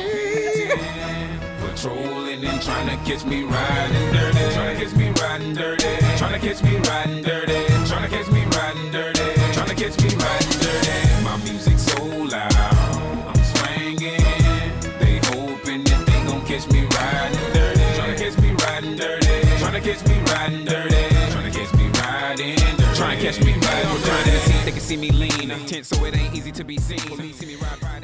Patrolling 1.60 2.44
and 2.44 2.62
trying 2.62 2.88
to 2.88 2.96
catch 3.06 3.24
me 3.24 3.42
riding 3.42 4.12
dirty. 4.12 4.54
Trying 4.54 4.76
to 4.76 4.84
catch 4.84 4.96
me 4.96 5.06
riding 5.22 5.54
dirty. 5.54 6.18
Trying 6.18 6.40
to 6.40 6.46
catch 6.46 6.62
me 6.62 6.76
riding 6.78 7.22
dirty. 7.22 7.66
Trying 7.88 8.04
to 8.04 8.16
catch 8.16 8.30
me 8.30 8.40
riding 8.56 8.92
dirty. 8.92 9.26
Trying 9.54 9.68
to 9.68 9.74
catch 9.74 9.98
me 10.02 10.08
riding 10.08 10.50
dirty. 10.50 10.63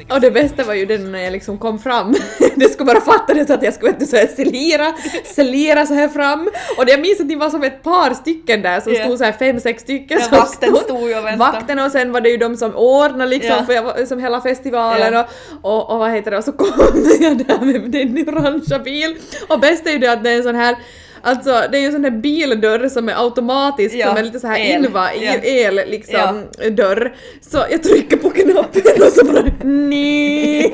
Och 0.09 0.21
det 0.21 0.31
bästa 0.31 0.63
var 0.63 0.73
ju 0.73 0.85
den 0.85 1.11
när 1.11 1.19
jag 1.19 1.31
liksom 1.31 1.57
kom 1.57 1.79
fram. 1.79 2.15
Det 2.55 2.69
skulle 2.69 2.85
bara 2.93 3.01
fattades 3.01 3.49
att 3.49 3.63
jag 3.63 3.73
skulle 3.73 3.91
vet 3.91 4.09
så 4.09 4.15
här 4.15 4.27
slira, 4.27 4.93
slira 5.25 5.85
så 5.85 5.93
här 5.93 6.07
fram. 6.07 6.49
Och 6.77 6.83
jag 6.87 7.01
minns 7.01 7.19
att 7.19 7.29
det 7.29 7.35
var 7.35 7.49
som 7.49 7.63
ett 7.63 7.83
par 7.83 8.13
stycken 8.13 8.61
där 8.61 8.79
som 8.79 8.95
stod 8.95 9.17
så 9.17 9.23
här 9.23 9.31
fem, 9.31 9.59
sex 9.59 9.81
stycken. 9.83 10.19
Ja, 10.31 10.37
vakten 10.37 10.75
stod 10.75 11.09
ju 11.09 11.17
och 11.17 11.25
väntade. 11.25 11.51
Vakten 11.51 11.79
och 11.79 11.91
sen 11.91 12.11
var 12.11 12.21
det 12.21 12.29
ju 12.29 12.37
de 12.37 12.57
som 12.57 12.75
ordnade 12.75 13.29
liksom 13.29 13.55
Ja. 13.59 13.65
för 13.65 13.73
jag 13.73 13.83
var, 13.83 14.05
som 14.05 14.19
hela 14.19 14.41
festivalen 14.41 15.13
Ja. 15.13 15.27
och, 15.61 15.75
och, 15.75 15.89
och 15.89 15.99
vad 15.99 16.11
heter 16.11 16.31
det 16.31 16.37
och 16.37 16.43
så 16.43 16.51
kom 16.51 16.67
jag 17.21 17.37
där 17.37 17.65
med 17.65 17.91
den 17.91 18.29
orangea 18.29 18.79
bil. 18.79 19.15
Och 19.47 19.59
bäst 19.59 19.87
är 19.87 19.91
ju 19.91 19.97
det 19.97 20.11
att 20.11 20.23
det 20.23 20.29
är 20.31 20.37
en 20.37 20.43
sån 20.43 20.55
här 20.55 20.75
Alltså 21.23 21.63
det 21.71 21.77
är 21.77 21.79
ju 21.79 21.85
en 21.85 21.91
sån 21.91 22.03
här 22.03 22.11
bildörr 22.11 22.89
som 22.89 23.09
är 23.09 23.23
automatisk 23.25 23.95
Ja, 23.95 24.07
som 24.07 24.17
är 24.17 24.23
lite 24.23 24.39
så 24.39 24.47
här 24.47 24.57
el. 24.59 24.85
inva, 24.85 25.13
Ja. 25.15 25.31
el 25.43 25.75
liksom 25.75 26.45
dörr. 26.71 27.15
Så 27.41 27.65
jag 27.71 27.83
trycker 27.83 28.17
på 28.17 28.29
knappen 28.29 29.01
och 29.01 29.13
så 29.13 29.25
bara 29.25 29.43
nej. 29.63 30.65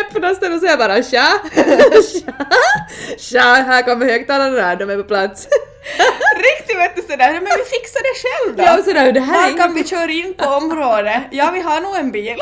Öppnas 0.00 0.40
den 0.40 0.52
och 0.52 0.60
så 0.60 0.66
jag 0.66 0.78
bara 0.78 1.02
tja, 1.02 1.26
tja, 2.12 2.32
tja, 3.18 3.40
här 3.40 3.82
kommer 3.82 4.06
högtalarna, 4.06 4.74
de 4.74 4.90
är 4.90 4.96
på 4.96 5.04
plats. 5.04 5.48
Riktigt 6.36 6.76
vet 6.78 6.96
du 6.96 7.02
sådär, 7.02 7.32
men 7.32 7.42
vi 7.42 7.64
fixar 7.64 8.02
det 8.02 8.14
själv 8.22 8.56
då. 8.56 8.62
Ja, 8.62 8.82
sådär, 8.84 9.12
det 9.12 9.20
här 9.20 9.36
är 9.38 9.42
Var 9.42 9.48
inga 9.48 9.58
kan 9.58 9.74
vi 9.74 9.84
köra 9.84 10.10
in 10.10 10.34
på 10.34 10.44
området? 10.48 11.22
Ja, 11.30 11.50
vi 11.54 11.60
har 11.60 11.80
nog 11.80 11.96
en 11.96 12.10
bil. 12.12 12.36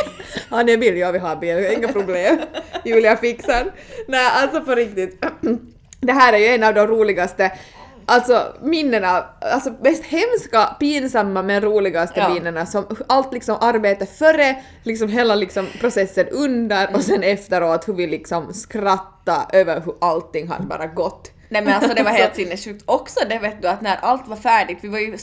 Ja, 0.51 0.63
det 0.63 0.73
är 0.73 0.77
bil, 0.77 0.97
ja 0.97 1.11
vi 1.11 1.19
har 1.19 1.37
bil, 1.37 1.67
inga 1.79 1.89
problem. 1.89 2.39
Julia 2.85 3.17
fixar. 3.17 3.65
Nej, 4.09 4.31
alltså 4.35 4.61
på 4.61 4.75
riktigt. 4.75 5.25
Det 6.01 6.13
här 6.13 6.33
är 6.33 6.39
ju 6.39 6.47
en 6.47 6.65
av 6.65 6.75
de 6.75 6.87
roligaste 6.87 7.53
Alltså 8.07 8.47
minnena, 8.61 9.25
alltså 9.41 9.73
mest 9.83 10.05
hemska, 10.05 10.77
pinsamma 10.81 11.43
men 11.43 11.61
roligaste 11.61 12.21
Ja. 12.21 12.35
minnena 12.35 12.67
som 12.67 12.85
allt 13.09 13.33
liksom 13.33 13.57
arbete 13.61 14.07
före, 14.07 14.57
liksom 14.83 15.09
hela 15.09 15.35
liksom 15.35 15.67
processen 15.81 16.27
under 16.31 16.95
och 16.95 17.03
sen 17.03 17.23
efteråt 17.23 17.89
hur 17.89 17.95
vi 17.95 18.07
liksom 18.07 18.53
skratta 18.55 19.47
över 19.53 19.81
hur 19.81 19.95
allting 20.01 20.49
hade 20.49 20.67
bara 20.67 20.87
gått. 20.87 21.31
Nej 21.53 21.63
men 21.63 21.75
alltså 21.75 21.95
det 21.95 22.03
var 22.03 22.11
helt 22.23 22.37
sinnessjukt. 22.37 22.83
Också 22.87 23.21
det 23.29 23.39
vet 23.39 23.63
du 23.63 23.69
att 23.69 23.81
när 23.81 23.97
allt 23.97 24.29
var 24.29 24.37
färdigt, 24.37 24.79
vi 24.81 24.89
var 24.89 24.99
ju, 24.99 25.19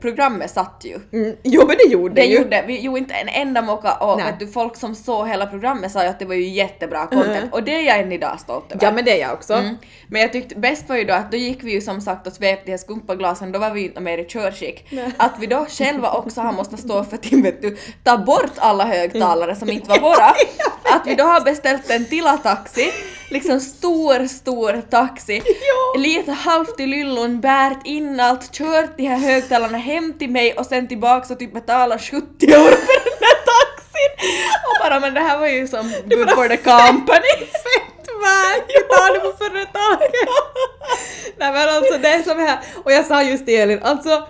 programmet 0.00 0.50
satt 0.50 0.82
ju. 0.84 0.98
Mm, 1.12 1.36
jo 1.42 1.64
men 1.66 1.76
det 1.76 1.92
gjorde 1.92 2.14
Det 2.14 2.24
ju. 2.24 2.38
gjorde, 2.38 2.64
vi 2.66 2.80
gjorde 2.80 2.98
inte 2.98 3.14
en 3.14 3.28
enda 3.28 3.62
mocka 3.62 3.92
och 3.94 4.16
Nej. 4.16 4.26
vet 4.26 4.38
du, 4.40 4.46
folk 4.46 4.76
som 4.76 4.94
såg 4.94 5.28
hela 5.28 5.46
programmet 5.46 5.92
sa 5.92 6.02
ju 6.02 6.08
att 6.08 6.18
det 6.18 6.24
var 6.24 6.34
ju 6.34 6.48
jättebra 6.48 7.06
content 7.06 7.54
och 7.54 7.62
det 7.62 7.74
är 7.74 7.82
jag 7.82 7.98
än 7.98 8.12
idag 8.12 8.40
stolt 8.40 8.72
över. 8.72 8.84
Ja 8.86 8.92
men 8.92 9.04
det 9.04 9.10
är 9.20 9.20
jag 9.26 9.32
också. 9.32 9.54
Mm. 9.54 9.76
Men 10.08 10.20
jag 10.20 10.32
tyckte 10.32 10.54
bäst 10.54 10.88
var 10.88 10.96
ju 10.96 11.04
då 11.04 11.14
att 11.14 11.30
då 11.30 11.36
gick 11.36 11.58
vi 11.64 11.72
ju 11.72 11.80
som 11.80 12.00
sagt 12.00 12.26
och 12.26 12.32
svepte 12.32 12.64
de 12.64 12.70
här 12.70 12.78
skumpaglasen, 12.78 13.52
då 13.52 13.58
var 13.58 13.70
vi 13.70 13.84
inte 13.84 14.00
mer 14.00 14.18
i 14.18 14.24
körskick. 14.24 14.92
Att 15.16 15.32
vi 15.40 15.46
då 15.46 15.66
själva 15.68 16.10
också 16.12 16.40
har 16.40 16.52
måste 16.52 16.76
stå 16.76 17.04
för 17.04 17.16
att 17.16 17.32
vet 17.32 17.62
du, 17.62 17.76
ta 18.04 18.18
bort 18.18 18.52
alla 18.56 18.84
högtalare 18.84 19.56
som 19.56 19.70
inte 19.70 19.88
var 19.90 20.00
våra. 20.00 20.32
Att 21.00 21.06
vi 21.06 21.14
då 21.14 21.24
har 21.24 21.40
beställt 21.40 21.90
en 21.90 22.04
Tila-taxi, 22.04 22.92
liksom 23.28 23.60
stor, 23.60 24.26
stor 24.26 24.82
taxi. 24.90 25.42
Lite 25.98 26.32
halvt 26.32 26.80
i 26.80 26.86
lyllon, 26.86 27.40
bärt 27.40 27.86
in 27.86 28.20
allt, 28.20 28.52
kört 28.52 28.96
de 28.96 29.06
här 29.06 29.16
högtalarna 29.16 29.78
hem 29.78 30.12
till 30.18 30.30
mig 30.30 30.52
och 30.52 30.66
sen 30.66 30.88
tillbaks 30.88 31.30
och 31.30 31.38
typ 31.38 31.54
betala 31.54 31.98
70 31.98 32.16
euro 32.46 32.76
för 32.76 33.04
den 33.04 33.18
här 33.20 33.38
taxin. 33.52 34.30
Och 34.66 34.76
bara 34.84 35.00
men 35.00 35.14
det 35.14 35.20
här 35.20 35.38
var 35.38 35.46
ju 35.46 35.68
som 35.68 35.92
good 36.06 36.30
for 36.30 36.48
the 36.48 36.56
company. 36.56 37.46
Värt! 38.22 38.64
Vi 38.68 38.82
tar 38.96 39.14
det 39.14 39.20
på 39.20 39.32
företaget! 39.38 40.10
Nej 41.38 41.52
men 41.52 41.68
alltså 41.68 41.98
det 41.98 42.08
är 42.08 42.22
som 42.22 42.38
här, 42.38 42.58
och 42.84 42.92
jag 42.92 43.06
sa 43.06 43.22
just 43.22 43.46
till 43.46 43.60
Elin, 43.60 43.82
alltså 43.82 44.26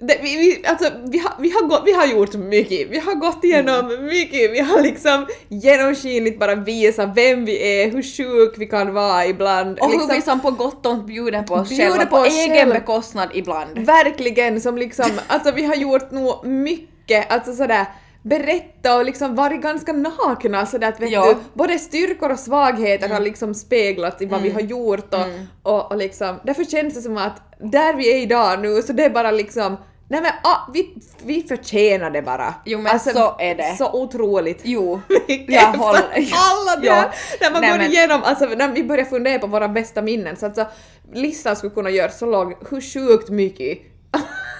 det, 0.00 0.18
vi, 0.22 0.36
vi, 0.36 0.66
alltså, 0.66 0.90
vi, 1.06 1.18
har, 1.18 1.32
vi, 1.38 1.50
har 1.50 1.62
gått, 1.68 1.82
vi 1.86 1.92
har 1.92 2.06
gjort 2.06 2.34
mycket, 2.34 2.88
vi 2.90 2.98
har 2.98 3.14
gått 3.14 3.44
igenom 3.44 3.90
Mm. 3.90 4.04
mycket, 4.06 4.52
vi 4.52 4.60
har 4.60 4.82
liksom 4.82 5.26
genomskinligt 5.48 6.38
bara 6.38 6.54
visat 6.54 7.16
vem 7.16 7.44
vi 7.44 7.82
är, 7.82 7.90
hur 7.90 8.02
sjuk 8.02 8.54
vi 8.58 8.66
kan 8.66 8.94
vara 8.94 9.26
ibland. 9.26 9.78
Och 9.78 9.90
liksom, 9.90 10.10
hur 10.10 10.16
vi 10.16 10.22
som 10.22 10.40
på 10.40 10.50
gott 10.50 10.86
och 10.86 10.92
ont 10.92 11.06
bjuder 11.06 11.42
på 11.42 11.54
oss 11.54 11.68
Bjuder 11.68 11.84
själva 11.90 12.06
på 12.06 12.16
på, 12.16 12.24
egen 12.24 12.56
själva. 12.56 12.74
bekostnad 12.74 13.28
ibland. 13.34 13.78
Verkligen 13.78 14.60
som 14.60 14.78
liksom, 14.78 15.10
alltså 15.26 15.52
vi 15.52 15.64
har 15.64 15.74
gjort 15.74 16.10
nog 16.10 16.46
mycket, 16.46 17.32
alltså 17.32 17.52
sådär 17.52 17.86
berätta 18.24 18.96
och 18.96 19.04
liksom 19.04 19.34
varit 19.34 19.60
ganska 19.62 19.92
nakna 19.92 20.66
sådär 20.66 20.88
att 20.88 21.00
vet 21.00 21.10
Ja. 21.10 21.24
Mm. 21.24 21.34
du, 21.38 21.58
både 21.58 21.78
styrkor 21.78 22.32
och 22.32 22.38
svagheter 22.38 23.08
har 23.08 23.20
liksom 23.20 23.54
speglats 23.54 24.22
i 24.22 24.26
vad 24.26 24.42
vi 24.42 24.50
har 24.50 24.60
gjort 24.60 25.14
och, 25.14 25.72
och, 25.72 25.90
och 25.92 25.96
liksom, 25.98 26.40
därför 26.44 26.64
känns 26.64 26.94
det 26.94 27.02
som 27.02 27.16
att 27.16 27.42
där 27.58 27.94
vi 27.94 28.12
är 28.12 28.22
idag 28.22 28.60
nu 28.60 28.82
så 28.82 28.92
det 28.92 29.04
är 29.04 29.10
bara 29.10 29.30
liksom 29.30 29.76
Nej 30.08 30.20
men 30.22 30.32
ah, 30.42 30.70
vi, 30.74 30.94
vi 31.24 31.42
förtjänar 31.42 32.10
det 32.10 32.22
bara. 32.22 32.54
Jo, 32.64 32.78
men 32.78 33.00
så 33.00 33.36
är 33.38 33.54
det. 33.54 33.74
Så 33.78 33.92
otroligt. 33.92 34.60
Jo, 34.62 35.00
jag 35.48 35.66
håller... 35.72 36.02
alla 36.32 36.76
det 36.80 36.86
Ja. 36.86 37.12
När 37.40 37.50
man 37.50 37.60
Nej, 37.60 37.70
går 37.70 37.78
men- 37.78 37.90
igenom, 37.90 38.20
alltså 38.24 38.44
när 38.46 38.68
vi 38.72 38.84
börjar 38.84 39.04
fundera 39.04 39.38
på 39.38 39.46
våra 39.46 39.68
bästa 39.68 40.02
minnen 40.02 40.36
så 40.36 40.46
alltså 40.46 40.66
listan 41.12 41.56
skulle 41.56 41.74
kunna 41.74 41.90
göras 41.90 42.18
så 42.18 42.26
lång, 42.26 42.54
hur 42.70 42.80
sjukt 42.80 43.30
mycket 43.30 43.78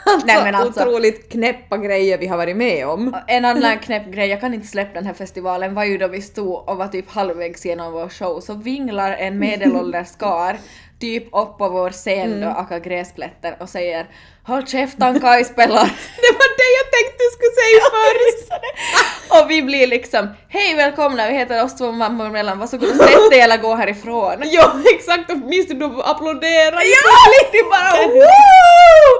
alltså, 0.04 0.26
Nej, 0.26 0.44
men 0.44 0.54
alltså- 0.54 0.80
otroligt 0.80 1.32
knäppa 1.32 1.76
grejer 1.76 2.18
vi 2.18 2.26
har 2.26 2.36
varit 2.36 2.56
med 2.56 2.86
om. 2.88 3.16
En 3.26 3.44
annan 3.44 3.78
knäpp 3.78 4.06
grej, 4.06 4.28
jag 4.28 4.40
kan 4.40 4.54
inte 4.54 4.66
släppa 4.66 4.94
den 4.94 5.06
här 5.06 5.14
festivalen, 5.14 5.74
var 5.74 5.84
ju 5.84 5.98
då 5.98 6.08
vi 6.08 6.20
stod 6.22 6.68
och 6.68 6.76
var 6.76 6.88
typ 6.88 7.10
halvvägs 7.10 7.66
genom 7.66 7.92
vår 7.92 8.08
show 8.08 8.40
så 8.40 8.54
vinglar 8.54 9.12
en 9.12 9.38
medelålders 9.38 10.16
kar 10.18 10.56
typ 11.04 11.24
upp 11.24 11.58
på 11.58 11.68
vår 11.68 11.90
scen 11.90 12.40
då, 12.40 12.48
aka 12.48 12.78
gräsplätten 12.78 13.54
och 13.60 13.68
säger 13.68 14.06
Håll 14.46 14.66
käften 14.66 15.20
Kaj 15.20 15.44
spelar! 15.44 15.84
Det 16.24 16.32
var 16.40 16.48
det 16.60 16.70
jag 16.78 16.86
tänkte 16.94 17.18
du 17.24 17.28
skulle 17.36 17.54
säga 17.62 17.82
först! 17.96 18.48
och 19.36 19.50
vi 19.50 19.62
blir 19.62 19.86
liksom 19.86 20.28
Hej 20.48 20.74
välkomna, 20.76 21.28
vi 21.28 21.34
heter 21.34 21.64
oss 21.64 21.76
två 21.76 21.92
mammor 21.92 22.26
emellan, 22.26 22.58
varsågod 22.58 22.90
och 22.90 22.96
sätt 22.96 23.30
dig 23.30 23.40
eller 23.40 23.56
gå 23.56 23.74
härifrån. 23.74 24.36
ja 24.44 24.80
exakt, 24.94 25.30
och 25.32 25.38
minns 25.38 25.68
du 25.68 25.74
då 25.74 26.02
applådera? 26.02 26.78
Ja! 26.94 27.14
Det 27.52 27.62
bara 27.70 28.06
Woo! 28.06 28.24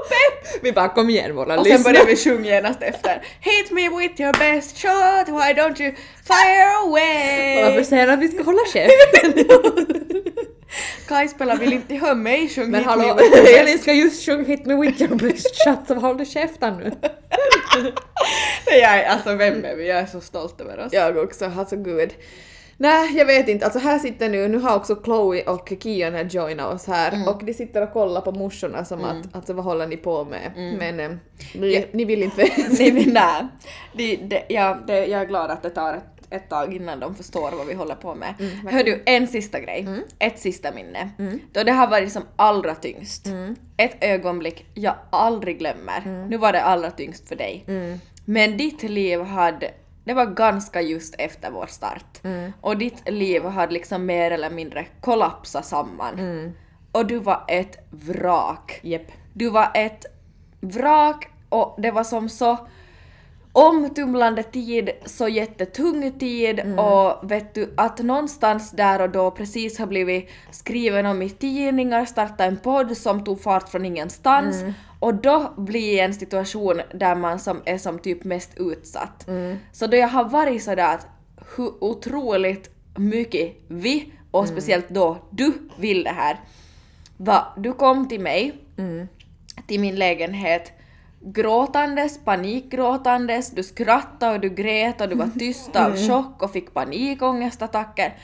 Pepp! 0.09 0.63
Vi 0.63 0.73
bara 0.73 0.89
kom 0.89 1.11
igen 1.11 1.37
våra 1.37 1.59
Och 1.59 1.67
sen 1.67 1.77
lyssnare. 1.77 1.93
börjar 1.93 2.07
vi 2.07 2.17
sjunga 2.17 2.51
genast 2.51 2.83
efter. 2.83 3.23
Hit 3.41 3.71
me 3.71 3.89
with 3.89 4.21
your 4.21 4.33
best 4.33 4.79
shot, 4.83 5.29
why 5.29 5.53
don't 5.61 5.83
you 5.83 5.95
fire 6.31 6.77
Och 6.85 6.91
varför 6.91 7.73
away? 7.73 7.85
säger 7.85 8.07
han 8.07 8.15
att 8.15 8.25
vi 8.25 8.29
ska 8.29 8.43
hålla 8.43 8.65
käften? 8.73 9.45
Kaj 11.09 11.29
spelar 11.29 11.57
vill 11.57 11.73
inte 11.73 11.95
höra 11.95 12.15
mig 12.15 12.49
sjunga 12.49 12.69
Men 12.69 12.85
hallå, 12.85 13.19
Elin 13.59 13.79
ska 13.79 13.93
just 13.93 14.27
sjunga 14.27 14.45
Hit 14.45 14.67
me 14.67 14.75
with 14.75 15.03
your 15.03 15.15
best 15.15 15.65
shot, 15.65 15.79
så 15.89 15.95
håll 15.95 16.19
du 16.19 16.25
käften 16.25 16.77
nu. 16.77 16.93
Nej, 18.67 18.81
jag 18.81 19.05
alltså 19.07 19.35
vem 19.35 19.65
är 19.65 19.77
vi? 19.77 19.89
Jag 19.89 19.99
är 19.99 20.07
så 20.07 20.21
stolt 20.21 20.61
över 20.61 20.79
oss. 20.79 20.93
Jag 20.93 21.17
också, 21.17 21.51
alltså 21.57 21.77
gud. 21.77 22.15
Nej, 22.77 23.17
jag 23.19 23.27
vet 23.27 23.49
inte. 23.49 23.65
Alltså 23.65 23.79
här 23.79 23.99
sitter 23.99 24.29
nu, 24.29 24.49
nu 24.49 24.59
har 24.59 24.77
också 24.77 25.03
Chloe 25.05 25.43
och 25.45 25.73
Kian 25.83 26.15
här 26.15 26.25
joinat 26.25 26.75
oss 26.75 26.87
här 26.87 27.29
och 27.29 27.45
de 27.45 27.55
sitter 27.55 27.83
och 27.83 27.93
kollar 27.93 28.21
på 28.21 28.33
morsorna 28.33 28.85
som 28.85 29.05
att, 29.05 29.35
alltså 29.37 29.53
vad 29.53 29.65
håller 29.65 29.87
ni 29.87 29.97
på 29.97 30.25
med? 30.25 30.53
Men 30.79 31.01
eh, 31.01 31.11
ni, 31.55 31.75
Ja. 31.75 31.83
ni 31.93 32.05
vill 32.05 32.23
inte 32.23 32.37
veta. 32.43 32.63
Nej, 32.79 33.07
nej. 33.07 33.47
Det, 33.97 34.17
det, 34.17 34.45
ja, 34.49 34.79
det, 34.87 35.07
jag 35.07 35.21
är 35.21 35.27
glad 35.27 35.51
att 35.51 35.63
det 35.63 35.71
tar 35.71 35.95
ett, 35.95 36.14
ett 36.35 36.49
tag 36.49 36.75
innan 36.75 37.01
de 37.01 37.15
förstår 37.15 37.51
vad 37.51 37.67
vi 37.67 37.75
håller 37.75 37.95
på 37.95 38.15
med. 38.15 38.35
Hör 38.71 38.85
du, 38.85 39.03
en 39.07 39.27
sista 39.29 39.61
grej. 39.61 39.89
Ett 40.19 40.39
sista 40.39 40.73
minne. 40.73 41.11
Då 41.53 41.63
det 41.63 41.73
har 41.73 41.87
varit 41.87 42.13
som 42.13 42.23
allra 42.37 42.75
tyngst. 42.75 43.29
Ett 43.77 43.97
ögonblick 44.01 44.67
jag 44.75 44.95
aldrig 45.11 45.59
glömmer. 45.59 46.27
Nu 46.29 46.37
var 46.37 46.53
det 46.53 46.63
allra 46.63 46.91
tyngst 46.91 47.29
för 47.29 47.37
dig. 47.37 47.65
Men 48.25 48.57
ditt 48.57 48.83
liv 48.83 49.23
hade 49.23 49.71
det 50.05 50.15
var 50.15 50.27
ganska 50.27 50.81
just 50.81 51.15
efter 51.19 51.51
vår 51.51 51.67
start. 51.67 52.21
Och 52.61 52.77
ditt 52.77 53.11
liv 53.11 53.45
hade 53.45 53.73
liksom 53.73 54.07
mer 54.07 54.31
eller 54.31 54.51
mindre 54.51 54.87
kollapsat 55.01 55.67
samman. 55.67 56.53
Och 56.93 57.07
du 57.07 57.19
var 57.19 57.45
ett 57.49 57.87
vrak. 57.91 58.81
Jepp. 58.83 59.13
Du 59.33 59.51
var 59.51 59.71
ett 59.75 60.05
vrak 60.61 61.29
och 61.49 61.75
det 61.79 61.91
var 61.91 62.05
som 62.05 62.29
så 62.29 62.69
omtumlande 63.57 64.43
tid, 64.43 64.91
så 65.05 65.29
jättetung 65.29 66.13
tid 66.19 66.61
och 66.79 67.31
vet 67.31 67.55
du 67.55 67.75
att 67.77 67.99
någonstans 67.99 68.71
där 68.71 69.01
och 69.03 69.11
då 69.11 69.31
precis 69.31 69.79
har 69.79 69.87
blivit 69.87 70.29
skriven 70.51 71.07
om 71.07 71.23
i 71.23 71.31
tidningar, 71.31 72.05
starta 72.05 72.45
en 72.45 72.57
podd 72.57 72.97
som 72.97 73.25
tog 73.25 73.41
fart 73.41 73.69
från 73.69 73.85
ingenstans 73.85 74.57
och 75.01 75.15
då 75.15 75.55
blir 75.57 75.99
en 75.99 76.15
situation 76.15 76.81
där 76.95 77.15
man 77.15 77.39
som 77.39 77.63
är 77.65 77.79
som 77.79 77.99
typ 77.99 78.25
mest 78.25 78.51
utsatt. 78.57 79.27
Så 79.73 79.87
då 79.87 79.97
jag 79.97 80.09
har 80.09 80.25
varit 80.25 80.63
sådär 80.63 80.95
att 80.95 81.07
hur 81.57 81.85
otroligt 81.85 82.71
mycket 82.97 83.57
vi 83.69 84.13
och 84.31 84.49
speciellt 84.49 84.89
då 84.89 85.19
du 85.31 85.53
vill 85.79 86.05
det 86.05 86.11
här. 86.11 86.41
Va, 87.17 87.55
du 87.57 87.73
kom 87.73 88.09
till 88.09 88.21
mig 88.21 88.53
till 89.67 89.81
min 89.81 89.97
lägenhet 89.97 90.73
gråtandes, 91.25 92.25
panikgråtandes, 92.25 93.51
du 93.51 93.63
skrattade 93.63 94.35
och 94.35 94.41
du 94.41 94.51
grät 94.51 95.01
och 95.01 95.09
du 95.09 95.15
var 95.15 95.31
tyst 95.39 95.77
av 95.77 95.97
chock 95.97 96.43
och 96.43 96.53
fick 96.53 96.75
panikångestattacker. 96.75 98.15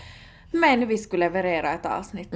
Men 0.52 0.88
vi 0.88 0.98
skulle 0.98 1.24
leverera 1.24 1.72
ett 1.72 1.86
avsnitt. 1.86 2.34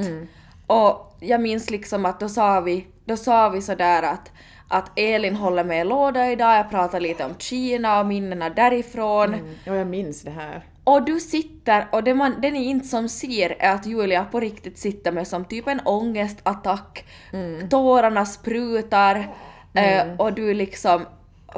Och 0.67 1.17
jag 1.21 1.41
minns 1.41 1.71
liksom 1.71 2.07
att 2.07 2.21
då 2.21 2.29
sa 2.29 2.61
vi, 2.61 2.87
då 3.05 3.17
sa 3.17 3.49
vi 3.49 3.63
sådär 3.63 4.03
att, 4.03 4.33
att 4.69 4.99
Elin 4.99 5.37
håller 5.37 5.65
med 5.65 5.87
låda 5.87 6.31
idag, 6.31 6.59
jag 6.59 6.71
pratar 6.71 7.01
lite 7.01 7.25
om 7.25 7.35
Kina 7.39 8.01
och 8.01 8.07
minnena 8.07 8.51
därifrån. 8.51 9.37
Ja, 9.65 9.75
jag 9.75 9.87
minns 9.87 10.23
det 10.23 10.31
här. 10.31 10.65
Och 10.85 11.03
du 11.03 11.21
sitter, 11.21 11.87
och 11.93 12.05
det, 12.05 12.15
man, 12.15 12.35
det 12.43 12.51
ni 12.51 12.65
inte 12.65 12.89
som 12.89 13.09
ser 13.09 13.57
är 13.59 13.75
att 13.75 13.87
Julia 13.87 14.25
på 14.25 14.41
riktigt 14.41 14.79
sitter 14.79 15.13
med 15.13 15.29
som 15.29 15.45
typ 15.45 15.69
en 15.69 15.81
ångestattack, 15.81 17.05
tårarna 17.71 18.27
sprutar 18.27 19.29
eh, 19.75 20.07
och 20.19 20.33
du 20.33 20.55
liksom 20.55 21.07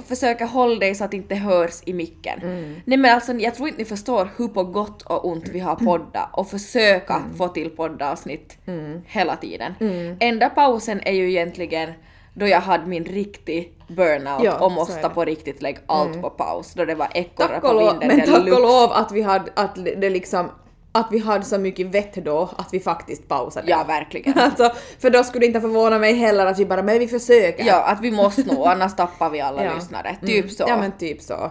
försöker 0.08 0.46
hålla 0.46 0.78
dig 0.78 0.94
så 0.94 1.04
att 1.04 1.10
det 1.10 1.16
inte 1.16 1.34
hörs 1.34 1.82
i 1.86 1.92
micken. 1.92 2.38
Nej 2.84 2.98
men 2.98 3.14
alltså 3.14 3.32
jag 3.32 3.54
tror 3.54 3.68
inte 3.68 3.78
ni 3.80 3.84
förstår 3.84 4.28
hur 4.36 4.48
på 4.48 4.64
gott 4.64 5.02
och 5.02 5.28
ont 5.28 5.48
vi 5.48 5.60
har 5.60 5.74
poddat 5.76 6.28
och 6.32 6.50
försöka 6.50 7.22
få 7.38 7.48
till 7.48 7.70
poddavsnitt 7.70 8.58
hela 9.06 9.36
tiden. 9.36 9.72
Enda 10.20 10.48
pausen 10.48 11.00
är 11.04 11.12
ju 11.12 11.30
egentligen 11.30 11.92
då 12.34 12.46
jag 12.46 12.60
hade 12.60 12.86
min 12.86 13.04
riktig 13.04 13.72
burnout 13.88 14.44
Ja, 14.44 14.58
och 14.58 14.72
måste 14.72 15.08
på 15.08 15.24
riktigt 15.24 15.62
lägga 15.62 15.78
allt 15.86 16.22
på 16.22 16.30
paus 16.30 16.74
då 16.74 16.84
det 16.84 16.94
var 16.94 17.08
ekorrar 17.14 17.60
på 17.60 17.78
vinden 17.78 18.08
men 18.08 18.26
tack 18.26 18.38
och 18.38 18.60
lov 18.60 18.92
att 18.92 19.12
vi 19.12 19.22
hade, 19.22 19.52
att 19.56 19.74
det 19.74 20.10
liksom, 20.10 20.50
att 20.96 21.08
vi 21.10 21.18
hade 21.18 21.44
så 21.44 21.58
mycket 21.58 21.86
vett 21.86 22.14
då 22.14 22.50
att 22.58 22.68
vi 22.72 22.80
faktiskt 22.80 23.28
pausade. 23.28 23.70
Ja, 23.70 23.84
verkligen. 23.88 24.38
Alltså, 24.38 24.72
för 24.98 25.10
då 25.10 25.24
skulle 25.24 25.40
det 25.42 25.46
inte 25.46 25.60
förvåna 25.60 25.98
mig 25.98 26.12
heller 26.14 26.46
att 26.46 26.58
vi 26.58 26.66
bara, 26.66 26.82
men 26.82 26.98
vi 26.98 27.08
försöker. 27.08 27.64
Ja, 27.64 27.82
att 27.82 28.00
vi 28.00 28.10
måste 28.10 28.42
nå, 28.54 28.64
annars 28.66 28.96
tappar 28.96 29.30
vi 29.30 29.40
alla 29.40 29.64
Ja. 29.64 29.74
lyssnare. 29.74 30.16
Typ 30.26 30.44
Mm. 30.44 30.48
så. 30.50 30.64
Ja 30.68 30.76
men 30.76 30.92
typ 30.92 31.22
så. 31.22 31.50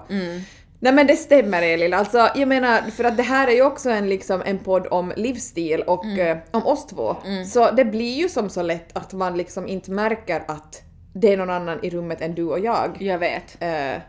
Nej 0.80 0.94
men 0.94 1.08
det 1.08 1.16
stämmer 1.16 1.62
Elin, 1.62 1.94
alltså 1.94 2.30
jag 2.36 2.48
menar 2.48 2.82
för 2.82 3.04
att 3.04 3.18
det 3.18 3.24
här 3.24 3.48
är 3.48 3.52
ju 3.52 3.62
också 3.66 3.90
en, 3.90 4.10
liksom, 4.10 4.42
en 4.46 4.60
podd 4.60 4.88
om 4.88 5.14
livsstil 5.16 5.82
och 5.82 6.06
eh, 6.06 6.38
om 6.52 6.66
oss 6.66 6.88
två. 6.88 7.16
Så 7.54 7.72
det 7.72 7.86
blir 7.86 8.14
ju 8.16 8.30
som 8.30 8.50
så 8.50 8.62
lätt 8.62 8.98
att 8.98 9.14
man 9.14 9.38
liksom 9.38 9.68
inte 9.68 9.92
märker 9.92 10.44
att 10.48 10.82
det 11.14 11.34
är 11.34 11.38
någon 11.38 11.50
annan 11.50 11.80
i 11.84 11.90
rummet 11.90 12.22
än 12.22 12.36
du 12.36 12.44
och 12.44 12.60
jag. 12.60 12.98
Jag 13.00 13.18
vet. 13.20 13.58
Eh, 13.60 14.02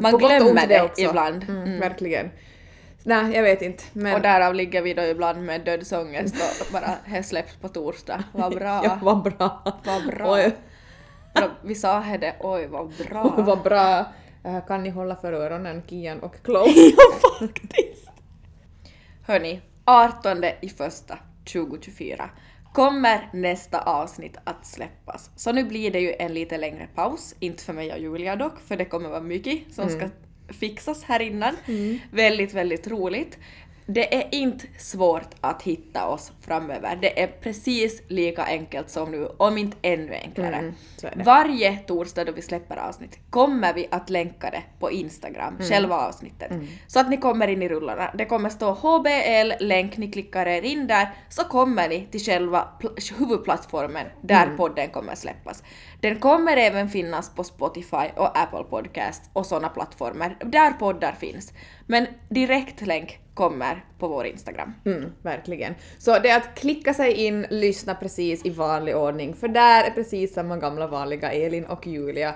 Man 0.00 0.18
glömmer 0.18 0.66
det 0.66 0.82
också. 0.82 1.02
ibland. 1.02 1.44
Mm, 1.48 1.80
Verkligen. 1.80 2.30
Nej, 3.08 3.34
jag 3.34 3.42
vet 3.42 3.62
inte. 3.62 3.84
Men... 3.92 4.14
Och 4.14 4.22
därav 4.22 4.54
ligger 4.54 4.82
vi 4.82 4.94
då 4.94 5.02
ibland 5.02 5.44
med 5.44 5.60
dödsångest 5.64 6.34
och 6.60 6.72
bara 6.72 6.94
här 7.04 7.22
släpps 7.22 7.56
på 7.56 7.68
torsdag. 7.68 8.24
Vad 8.32 8.54
bra. 8.54 8.80
Ja, 8.84 8.98
vad 9.02 9.22
bra. 9.22 9.62
Vad 9.84 10.06
bra. 10.06 10.34
Oj, 10.34 10.56
Vi 11.62 11.74
sa 11.74 12.00
här 12.00 12.18
det, 12.18 12.36
oj 12.40 12.66
vad 12.66 12.92
bra. 13.08 13.34
vad 13.38 13.62
bra. 13.62 14.04
Eh, 14.44 14.66
kan 14.66 14.82
ni 14.82 14.90
hålla 14.90 15.16
för 15.16 15.32
öronen, 15.32 15.82
Kian 15.86 16.20
och 16.20 16.34
Chloe? 16.44 16.68
ja 16.96 17.38
faktiskt. 17.38 18.10
Hörni, 19.26 19.60
18 19.84 20.44
i 20.44 20.68
första 20.68 21.18
2024 21.52 22.30
kommer 22.72 23.30
nästa 23.32 23.80
avsnitt 23.80 24.36
att 24.44 24.66
släppas. 24.66 25.30
Så 25.36 25.52
nu 25.52 25.64
blir 25.64 25.90
det 25.90 26.00
ju 26.00 26.14
en 26.18 26.34
lite 26.34 26.58
längre 26.58 26.88
paus, 26.94 27.34
inte 27.40 27.62
för 27.62 27.72
mig 27.72 27.92
och 27.92 27.98
Julia 27.98 28.36
dock, 28.36 28.60
för 28.60 28.76
det 28.76 28.84
kommer 28.84 29.08
vara 29.08 29.20
mycket 29.20 29.74
som 29.74 29.88
ska 29.90 30.08
fixas 30.48 31.04
här 31.04 31.20
innan. 31.22 31.56
Väldigt, 32.10 32.54
väldigt 32.54 32.88
roligt. 32.88 33.38
det 33.90 34.14
är 34.14 34.28
inte 34.34 34.66
svårt 34.78 35.34
att 35.40 35.62
hitta 35.62 36.06
oss 36.08 36.32
framöver. 36.40 36.98
Det 37.02 37.22
är 37.22 37.26
precis 37.26 38.02
lika 38.08 38.42
enkelt 38.44 38.90
som 38.90 39.10
nu, 39.10 39.26
om 39.36 39.58
inte 39.58 39.76
ännu 39.82 40.14
enklare. 40.14 40.56
Mm. 40.56 40.74
Varje 41.24 41.76
torsdag 41.76 42.24
då 42.24 42.32
vi 42.32 42.42
släpper 42.42 42.76
avsnitt 42.76 43.18
kommer 43.30 43.74
vi 43.74 43.86
att 43.90 44.10
länka 44.10 44.50
det 44.50 44.62
på 44.78 44.90
Instagram, 44.90 45.54
Mm. 45.54 45.68
själva 45.70 45.96
avsnittet. 45.96 46.52
Så 46.86 47.00
att 47.00 47.10
ni 47.10 47.16
kommer 47.16 47.48
in 47.48 47.62
i 47.62 47.68
rullarna. 47.68 48.10
Det 48.18 48.24
kommer 48.24 48.50
stå 48.50 48.70
HBL 48.72 49.52
länk, 49.66 49.96
ni 49.96 50.12
klickar 50.12 50.46
er 50.46 50.62
in 50.62 50.86
där 50.86 51.08
så 51.28 51.42
kommer 51.44 51.88
ni 51.88 52.06
till 52.10 52.20
själva 52.20 52.68
pl- 52.80 53.18
huvudplattformen 53.18 54.06
där 54.22 54.44
Mm. 54.44 54.56
podden 54.56 54.88
kommer 54.90 55.14
släppas. 55.14 55.62
Den 56.00 56.18
kommer 56.18 56.56
även 56.56 56.88
finnas 56.88 57.34
på 57.34 57.44
Spotify 57.44 58.06
och 58.16 58.38
Apple 58.38 58.64
Podcast 58.70 59.30
och 59.32 59.46
sådana 59.46 59.68
plattformar 59.68 60.36
där 60.44 60.70
poddar 60.70 61.12
finns. 61.12 61.52
Men 61.86 62.06
direktlänk 62.28 63.18
kommer 63.34 63.84
på 63.98 64.08
vår 64.08 64.26
Instagram. 64.26 64.74
Mm, 64.84 65.12
verkligen. 65.22 65.74
Så 65.98 66.18
det 66.18 66.30
är 66.30 66.36
att 66.36 66.54
klicka 66.54 66.94
sig 66.94 67.12
in, 67.12 67.46
lyssna 67.50 67.94
precis 67.94 68.44
i 68.44 68.50
vanlig 68.50 68.96
ordning, 68.96 69.34
för 69.34 69.48
där 69.48 69.84
är 69.84 69.90
precis 69.90 70.34
samma 70.34 70.56
gamla 70.56 70.86
vanliga 70.86 71.32
Elin 71.32 71.64
och 71.64 71.86
Julia 71.86 72.34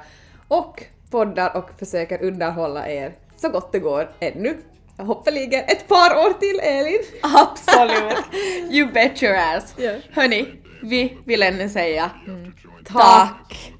och 0.49 0.83
poddar 1.11 1.57
och 1.57 1.71
försöker 1.79 2.23
underhålla 2.23 2.89
er 2.89 3.13
så 3.37 3.49
gott 3.49 3.73
det 3.73 3.79
går 3.79 4.11
ännu. 4.21 4.57
Hoppeligen 4.97 5.65
ett 5.65 5.89
par 5.89 6.17
år 6.17 6.33
till 6.41 6.61
Elin! 6.63 7.01
Absolut! 7.23 8.25
You 8.73 8.93
bet 8.93 9.23
your 9.23 9.37
ass! 9.37 9.75
Ja. 9.77 9.93
Hörni, 10.11 10.49
vi 10.83 11.19
vill 11.25 11.43
ännu 11.43 11.69
säga 11.69 12.11
Tack! 12.27 12.72
Tack! 12.85 13.73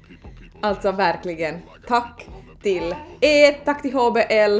Alltså 0.61 0.91
verkligen, 0.91 1.61
tack 1.87 2.27
till 2.61 2.95
er, 3.21 3.65
tack 3.65 3.81
till 3.81 3.93
HBL 3.93 4.59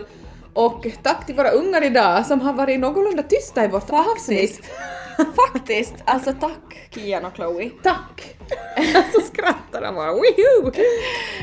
och 0.53 0.87
tack 1.03 1.25
till 1.25 1.35
våra 1.35 1.49
ungar 1.49 1.83
idag 1.83 2.25
som 2.25 2.41
har 2.41 2.53
varit 2.53 2.79
någorlunda 2.79 3.23
tysta 3.23 3.65
i 3.65 3.67
vårt 3.67 3.89
avsnitt. 3.89 4.61
Faktiskt, 5.35 5.93
alltså 6.05 6.33
tack 6.33 6.89
Kian 6.93 7.25
och 7.25 7.35
Chloe. 7.35 7.69
Tack! 7.83 8.35
Så 9.13 9.21
skrattar 9.21 9.81
de 9.81 9.95
bara 9.95 10.11
woohoo! 10.11 10.71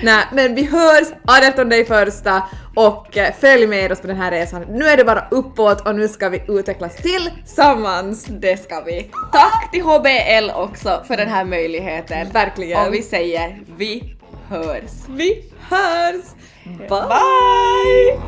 Nej 0.02 0.24
men 0.32 0.54
vi 0.54 0.64
hörs 0.64 1.08
18 1.48 1.72
i 1.72 1.84
första 1.84 2.42
och 2.76 3.16
eh, 3.16 3.34
följ 3.40 3.66
med 3.66 3.92
oss 3.92 4.00
på 4.00 4.06
den 4.06 4.16
här 4.16 4.30
resan. 4.30 4.62
Nu 4.68 4.84
är 4.84 4.96
det 4.96 5.04
bara 5.04 5.28
uppåt 5.30 5.86
och 5.86 5.94
nu 5.94 6.08
ska 6.08 6.28
vi 6.28 6.42
utvecklas 6.48 6.96
tillsammans. 6.96 8.24
Det 8.24 8.56
ska 8.56 8.80
vi. 8.80 9.10
Tack 9.32 9.70
till 9.72 9.82
HBL 9.82 10.50
också 10.54 11.04
för 11.06 11.16
den 11.16 11.28
här 11.28 11.44
möjligheten. 11.44 12.30
Verkligen. 12.32 12.86
Och 12.86 12.94
vi 12.94 13.02
säger 13.02 13.60
vi 13.76 14.14
hörs. 14.48 14.90
Vi 15.08 15.44
hörs! 15.68 16.24
Bye! 16.64 18.18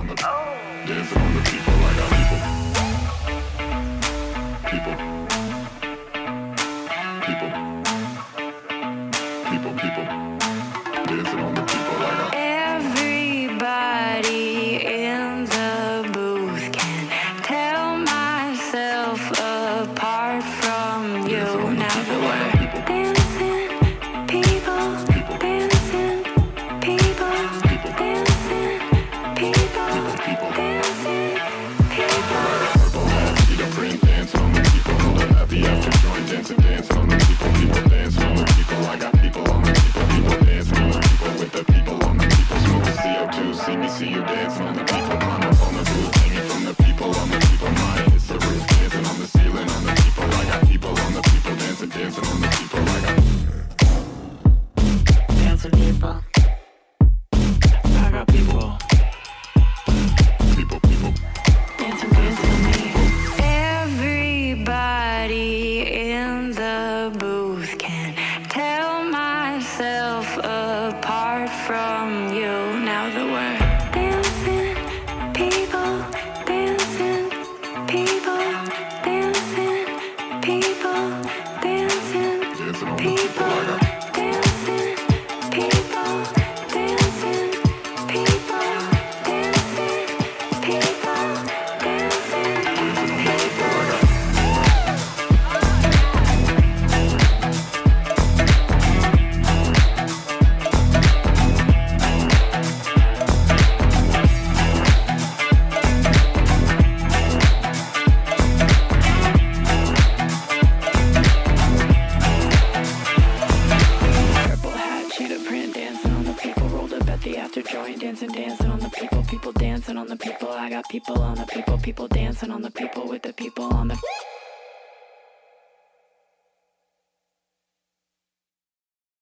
Bye! 0.86 1.71